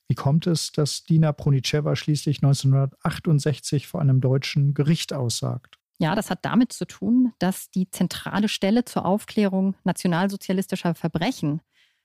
[0.07, 5.81] Wie kommt es, dass Dina Pronicewa schließlich 1968 vor einem deutschen Gericht aussagt?
[5.99, 11.61] Ja, das hat damit zu tun, dass die zentrale Stelle zur Aufklärung nationalsozialistischer Verbrechen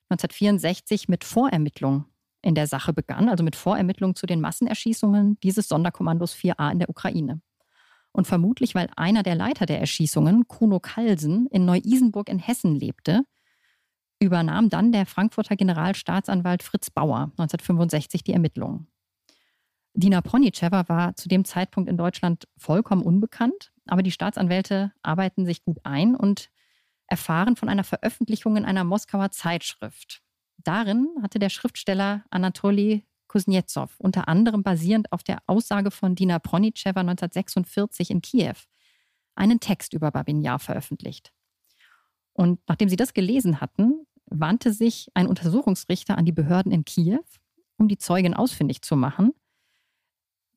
[0.10, 2.06] 1964 mit Vorermittlungen
[2.48, 6.90] in der Sache begann, also mit Vorermittlungen zu den Massenerschießungen dieses Sonderkommandos 4a in der
[6.90, 7.42] Ukraine.
[8.14, 13.24] Und vermutlich, weil einer der Leiter der Erschießungen, Kuno Kalsen, in Neu-Isenburg in Hessen lebte,
[14.20, 18.88] übernahm dann der Frankfurter Generalstaatsanwalt Fritz Bauer 1965 die Ermittlungen.
[19.94, 25.66] Dina Ponicewa war zu dem Zeitpunkt in Deutschland vollkommen unbekannt, aber die Staatsanwälte arbeiten sich
[25.66, 26.50] gut ein und
[27.08, 30.22] erfahren von einer Veröffentlichung in einer Moskauer Zeitschrift.
[30.68, 37.00] Darin hatte der Schriftsteller Anatoli Kuznetsov unter anderem basierend auf der Aussage von Dina Ponicewa
[37.00, 38.56] 1946 in Kiew
[39.36, 41.32] einen Text über Babin Yar veröffentlicht.
[42.34, 47.24] Und nachdem sie das gelesen hatten, wandte sich ein Untersuchungsrichter an die Behörden in Kiew,
[47.78, 49.32] um die Zeugin ausfindig zu machen.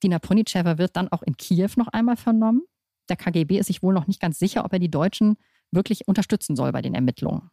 [0.03, 2.63] Dina Ponicewa wird dann auch in Kiew noch einmal vernommen.
[3.09, 5.37] Der KGB ist sich wohl noch nicht ganz sicher, ob er die Deutschen
[5.71, 7.53] wirklich unterstützen soll bei den Ermittlungen.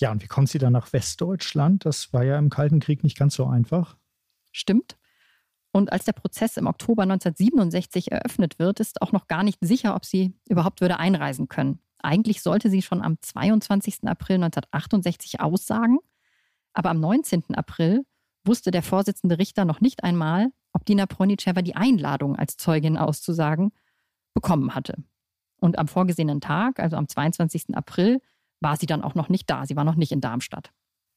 [0.00, 1.84] Ja, und wie kommt sie dann nach Westdeutschland?
[1.84, 3.96] Das war ja im Kalten Krieg nicht ganz so einfach.
[4.52, 4.96] Stimmt.
[5.72, 9.96] Und als der Prozess im Oktober 1967 eröffnet wird, ist auch noch gar nicht sicher,
[9.96, 11.80] ob sie überhaupt würde einreisen können.
[11.98, 14.06] Eigentlich sollte sie schon am 22.
[14.06, 15.98] April 1968 aussagen,
[16.74, 17.54] aber am 19.
[17.54, 18.04] April
[18.44, 23.72] wusste der Vorsitzende Richter noch nicht einmal, ob Dina Pronicewa die Einladung als Zeugin auszusagen
[24.34, 25.02] bekommen hatte.
[25.60, 27.74] Und am vorgesehenen Tag, also am 22.
[27.74, 28.20] April,
[28.64, 29.64] war sie dann auch noch nicht da.
[29.66, 30.72] Sie war noch nicht in Darmstadt.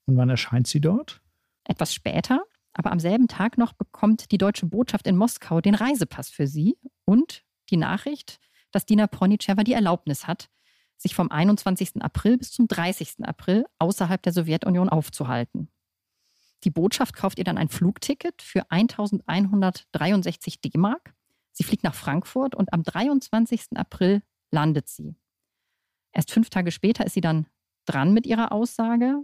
[0.06, 1.22] Und wann erscheint sie dort?
[1.64, 2.44] Etwas später,
[2.74, 6.78] aber am selben Tag noch bekommt die deutsche Botschaft in Moskau den Reisepass für sie
[7.06, 8.40] und die Nachricht,
[8.72, 10.50] dass Dina Pronicewa die Erlaubnis hat,
[10.98, 12.02] sich vom 21.
[12.02, 13.24] April bis zum 30.
[13.24, 15.70] April außerhalb der Sowjetunion aufzuhalten.
[16.64, 21.14] Die Botschaft kauft ihr dann ein Flugticket für 1163 D-Mark.
[21.52, 23.76] Sie fliegt nach Frankfurt und am 23.
[23.76, 25.16] April landet sie.
[26.18, 27.46] Erst fünf Tage später ist sie dann
[27.86, 29.20] dran mit ihrer Aussage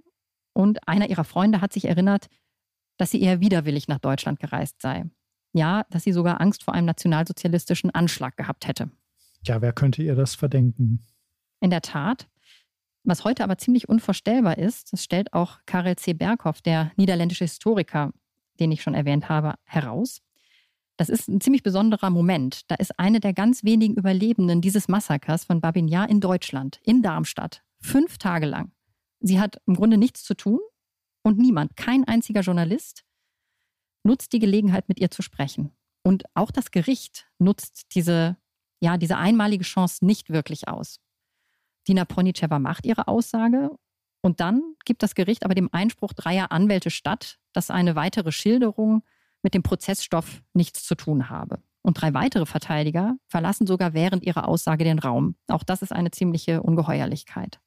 [0.53, 2.27] und einer ihrer Freunde hat sich erinnert,
[2.97, 5.09] dass sie eher widerwillig nach Deutschland gereist sei.
[5.53, 8.91] Ja, dass sie sogar Angst vor einem nationalsozialistischen Anschlag gehabt hätte.
[9.43, 11.03] Ja, wer könnte ihr das verdenken?
[11.61, 12.29] In der Tat.
[13.03, 16.13] Was heute aber ziemlich unvorstellbar ist, das stellt auch Karel C.
[16.13, 18.13] Berghoff, der niederländische Historiker,
[18.59, 20.21] den ich schon erwähnt habe, heraus.
[20.97, 22.69] Das ist ein ziemlich besonderer Moment.
[22.69, 27.01] Da ist eine der ganz wenigen Überlebenden dieses Massakers von Babin Yar in Deutschland, in
[27.01, 28.71] Darmstadt, fünf Tage lang.
[29.19, 30.59] Sie hat im Grunde nichts zu tun
[31.23, 33.03] und niemand, kein einziger Journalist,
[34.03, 35.71] nutzt die Gelegenheit, mit ihr zu sprechen.
[36.03, 38.37] Und auch das Gericht nutzt diese,
[38.81, 40.99] ja, diese einmalige Chance nicht wirklich aus.
[41.87, 43.71] Dina Ponicewa macht ihre Aussage
[44.21, 49.03] und dann gibt das Gericht aber dem Einspruch dreier Anwälte statt, dass eine weitere Schilderung
[49.43, 51.61] mit dem Prozessstoff nichts zu tun habe.
[51.83, 55.35] Und drei weitere Verteidiger verlassen sogar während ihrer Aussage den Raum.
[55.47, 57.59] Auch das ist eine ziemliche Ungeheuerlichkeit.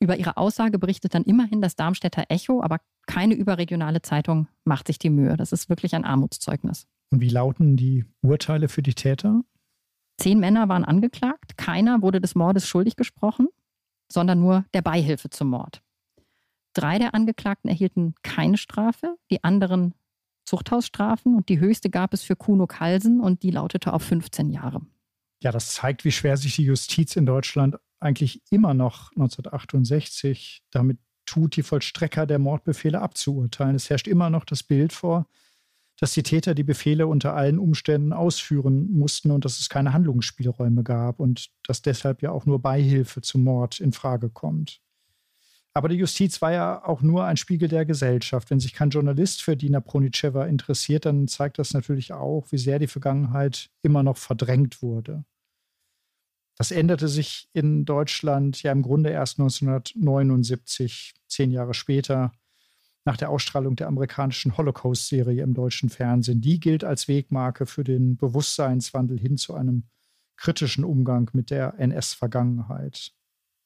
[0.00, 4.98] Über ihre Aussage berichtet dann immerhin das Darmstädter Echo, aber keine überregionale Zeitung macht sich
[4.98, 5.36] die Mühe.
[5.36, 6.86] Das ist wirklich ein Armutszeugnis.
[7.10, 9.42] Und wie lauten die Urteile für die Täter?
[10.18, 13.48] Zehn Männer waren angeklagt, keiner wurde des Mordes schuldig gesprochen,
[14.10, 15.82] sondern nur der Beihilfe zum Mord.
[16.74, 19.94] Drei der Angeklagten erhielten keine Strafe, die anderen
[20.48, 24.80] Zuchthausstrafen und die höchste gab es für Kuno Kalsen und die lautete auf 15 Jahre.
[25.42, 30.98] Ja, das zeigt, wie schwer sich die Justiz in Deutschland eigentlich immer noch 1968 damit
[31.26, 33.76] tut, die Vollstrecker der Mordbefehle abzuurteilen.
[33.76, 35.26] Es herrscht immer noch das Bild vor,
[36.00, 40.82] dass die Täter die Befehle unter allen Umständen ausführen mussten und dass es keine Handlungsspielräume
[40.82, 44.80] gab und dass deshalb ja auch nur Beihilfe zum Mord in Frage kommt.
[45.78, 48.50] Aber die Justiz war ja auch nur ein Spiegel der Gesellschaft.
[48.50, 52.80] Wenn sich kein Journalist für Dina Pronitschewa interessiert, dann zeigt das natürlich auch, wie sehr
[52.80, 55.24] die Vergangenheit immer noch verdrängt wurde.
[56.56, 62.32] Das änderte sich in Deutschland ja im Grunde erst 1979, zehn Jahre später,
[63.04, 66.40] nach der Ausstrahlung der amerikanischen Holocaust-Serie im deutschen Fernsehen.
[66.40, 69.84] Die gilt als Wegmarke für den Bewusstseinswandel hin zu einem
[70.36, 73.12] kritischen Umgang mit der NS-Vergangenheit.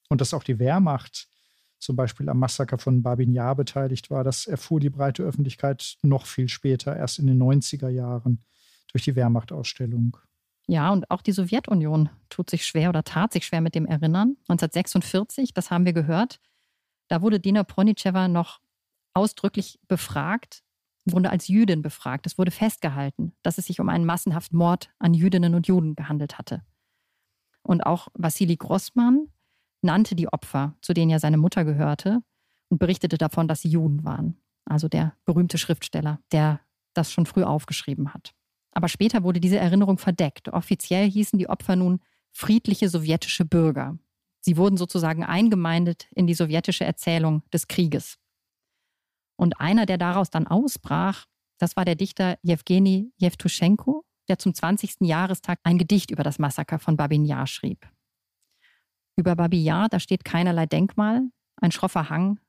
[0.09, 1.32] Und dass auch die Wehrmacht
[1.83, 6.25] zum Beispiel am Massaker von Babin Yar beteiligt war, das erfuhr die breite Öffentlichkeit noch
[6.25, 8.43] viel später, erst in den 90er Jahren,
[8.91, 10.17] durch die Wehrmachtausstellung.
[10.67, 14.37] Ja, und auch die Sowjetunion tut sich schwer oder tat sich schwer mit dem Erinnern.
[14.47, 16.39] 1946, das haben wir gehört,
[17.07, 18.59] da wurde Dina Pronitschewa noch
[19.13, 20.63] ausdrücklich befragt,
[21.05, 22.25] wurde als Jüdin befragt.
[22.25, 26.37] Es wurde festgehalten, dass es sich um einen massenhaften Mord an Jüdinnen und Juden gehandelt
[26.37, 26.63] hatte.
[27.61, 29.27] Und auch Wassili Grossmann
[29.83, 32.21] nannte die Opfer, zu denen ja seine Mutter gehörte,
[32.69, 34.37] und berichtete davon, dass sie Juden waren.
[34.65, 36.61] Also der berühmte Schriftsteller, der
[36.93, 38.33] das schon früh aufgeschrieben hat.
[38.71, 40.49] Aber später wurde diese Erinnerung verdeckt.
[40.49, 41.99] Offiziell hießen die Opfer nun
[42.31, 43.97] friedliche sowjetische Bürger.
[44.39, 48.17] Sie wurden sozusagen eingemeindet in die sowjetische Erzählung des Krieges.
[49.37, 51.25] Und einer, der daraus dann ausbrach,
[51.59, 55.01] das war der Dichter Jewgeni Jewtuschenko, der zum 20.
[55.01, 57.87] Jahrestag ein Gedicht über das Massaker von Babin Yar schrieb.
[59.15, 61.21] Über Babi Yar, da steht keinerlei Denkmal,
[61.57, 62.39] ein schroffer Hang,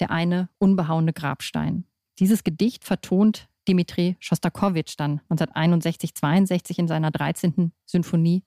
[0.00, 1.84] der eine unbehauene Grabstein.
[2.18, 7.72] Dieses Gedicht vertont Dimitri Schostakowitsch dann 1961-62 in seiner 13.
[7.86, 8.42] Symphonie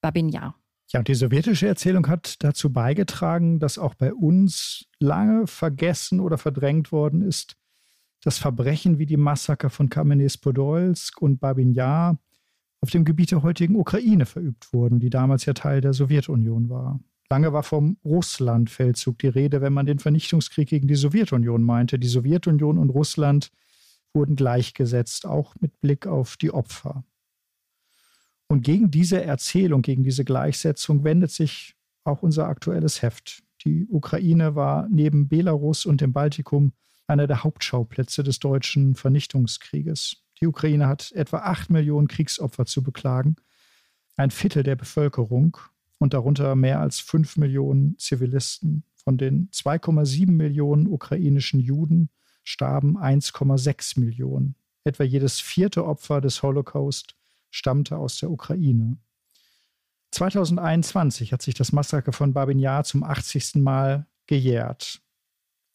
[0.00, 0.54] Babin Yar.
[0.90, 6.38] Ja, und die sowjetische Erzählung hat dazu beigetragen, dass auch bei uns lange vergessen oder
[6.38, 7.56] verdrängt worden ist,
[8.22, 12.18] das Verbrechen wie die Massaker von Kamenets-Podolsk und Babin Yar
[12.80, 17.00] auf dem Gebiet der heutigen Ukraine verübt wurden, die damals ja Teil der Sowjetunion war.
[17.30, 21.98] Lange war vom Russlandfeldzug die Rede, wenn man den Vernichtungskrieg gegen die Sowjetunion meinte.
[21.98, 23.50] Die Sowjetunion und Russland
[24.14, 27.04] wurden gleichgesetzt, auch mit Blick auf die Opfer.
[28.48, 31.74] Und gegen diese Erzählung, gegen diese Gleichsetzung wendet sich
[32.04, 33.42] auch unser aktuelles Heft.
[33.64, 36.72] Die Ukraine war neben Belarus und dem Baltikum
[37.06, 40.22] einer der Hauptschauplätze des deutschen Vernichtungskrieges.
[40.40, 43.36] Die Ukraine hat etwa acht Millionen Kriegsopfer zu beklagen,
[44.16, 45.56] ein Viertel der Bevölkerung
[45.98, 48.84] und darunter mehr als fünf Millionen Zivilisten.
[48.94, 52.10] Von den 2,7 Millionen ukrainischen Juden
[52.44, 54.54] starben 1,6 Millionen.
[54.84, 57.16] Etwa jedes vierte Opfer des Holocaust
[57.50, 58.98] stammte aus der Ukraine.
[60.12, 63.56] 2021 hat sich das Massaker von Babin zum 80.
[63.56, 65.00] Mal gejährt.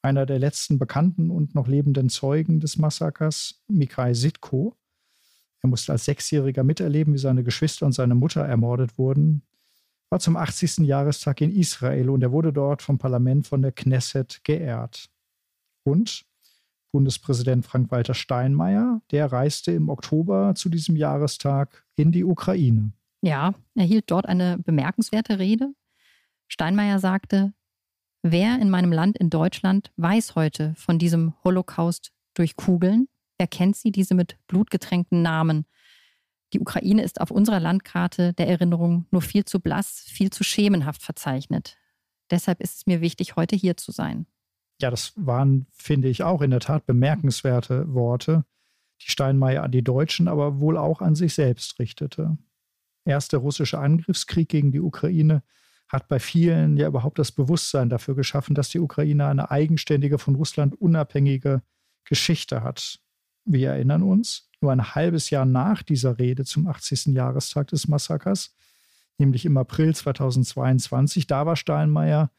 [0.03, 4.75] Einer der letzten bekannten und noch lebenden Zeugen des Massakers, Mikhail Sitko,
[5.63, 9.43] er musste als Sechsjähriger miterleben, wie seine Geschwister und seine Mutter ermordet wurden,
[10.09, 10.79] war zum 80.
[10.79, 15.09] Jahrestag in Israel und er wurde dort vom Parlament von der Knesset geehrt.
[15.83, 16.25] Und
[16.91, 22.91] Bundespräsident Frank-Walter Steinmeier, der reiste im Oktober zu diesem Jahrestag in die Ukraine.
[23.21, 25.73] Ja, er hielt dort eine bemerkenswerte Rede.
[26.47, 27.53] Steinmeier sagte,
[28.24, 33.07] wer in meinem Land in Deutschland weiß heute von diesem Holocaust durch Kugeln?
[33.38, 35.65] Wer kennt sie, diese mit blutgetränkten Namen?
[36.53, 41.03] Die Ukraine ist auf unserer Landkarte der Erinnerung nur viel zu blass, viel zu schemenhaft
[41.03, 41.78] verzeichnet.
[42.32, 44.26] Deshalb ist es mir wichtig, heute hier zu sein
[44.84, 48.45] ja, das waren, finde ich, auch in der Tat bemerkenswerte Worte,
[49.01, 52.38] die Steinmeier an die Deutschen, aber wohl auch an sich selbst richtete.
[53.05, 55.41] Erst der russische Angriffskrieg gegen die Ukraine
[55.93, 60.33] hat bei vielen ja überhaupt das Bewusstsein dafür geschaffen, dass die Ukraine eine eigenständige, von
[60.33, 61.61] Russland unabhängige
[62.03, 62.99] Geschichte hat.
[63.45, 67.07] Wir erinnern uns, nur ein halbes Jahr nach dieser Rede zum 80.
[67.07, 68.55] Jahrestag des Massakers,
[69.19, 72.31] nämlich im April 2022, da war Steinmeier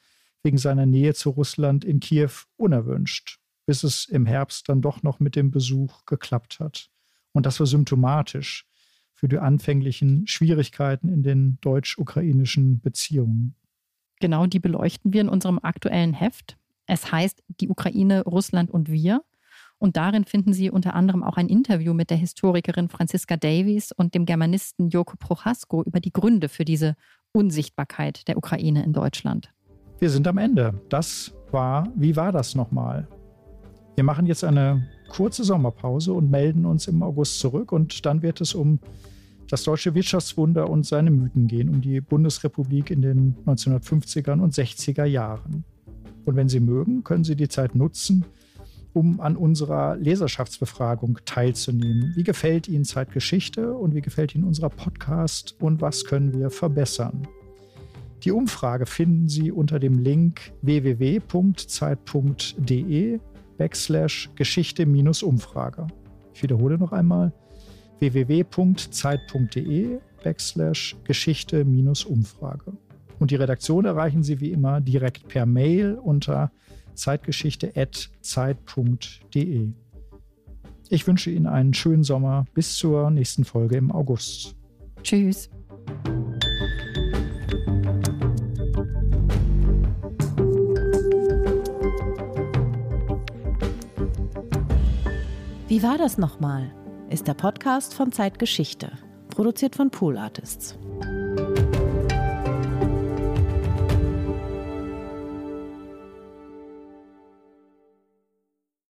[0.43, 5.21] wegen seiner Nähe zu Russland in Kiew unerwünscht, bis es im Herbst dann doch noch
[5.21, 6.91] mit dem Besuch geklappt hat.
[7.33, 8.67] Und das war symptomatisch
[9.25, 13.55] für die anfänglichen Schwierigkeiten in den deutsch-ukrainischen Beziehungen.
[14.21, 16.59] Genau die beleuchten wir in unserem aktuellen Heft.
[16.87, 19.23] Es heißt Die Ukraine, Russland und wir.
[19.79, 24.15] Und darin finden Sie unter anderem auch ein Interview mit der Historikerin Franziska Davies und
[24.15, 26.95] dem Germanisten Joko Prochasko über die Gründe für diese
[27.33, 29.55] Unsichtbarkeit der Ukraine in Deutschland.
[30.01, 30.83] Wir sind am Ende.
[30.91, 33.09] Das war, wie war das nochmal?
[33.95, 37.73] Wir machen jetzt eine kurze Sommerpause und melden uns im August zurück.
[37.73, 38.81] Und dann wird es um
[39.55, 45.05] das deutsche Wirtschaftswunder und seine Mythen gehen, um die Bundesrepublik in den 1950er und 60er
[45.05, 45.63] Jahren.
[46.25, 48.25] Und wenn Sie mögen, können Sie die Zeit nutzen,
[48.95, 52.15] um an unserer Leserschaftsbefragung teilzunehmen.
[52.17, 57.29] Wie gefällt Ihnen Zeitgeschichte und wie gefällt Ihnen unser Podcast und was können wir verbessern?
[58.25, 61.31] Die Umfrage finden Sie unter dem Link www.zeit.de
[63.57, 65.87] backslash Geschichte-Umfrage.
[66.35, 67.33] Ich wiederhole noch einmal
[68.01, 72.73] www.zeit.de backslash Geschichte-Umfrage.
[73.19, 76.51] Und die Redaktion erreichen Sie wie immer direkt per Mail unter
[76.95, 79.69] zeitgeschichte.zeit.de.
[80.91, 84.55] Ich wünsche Ihnen einen schönen Sommer bis zur nächsten Folge im August.
[85.03, 85.51] Tschüss.
[95.69, 96.71] Wie war das nochmal?
[97.15, 98.91] Ist der Podcast von Zeitgeschichte,
[99.29, 100.77] produziert von Pool Artists.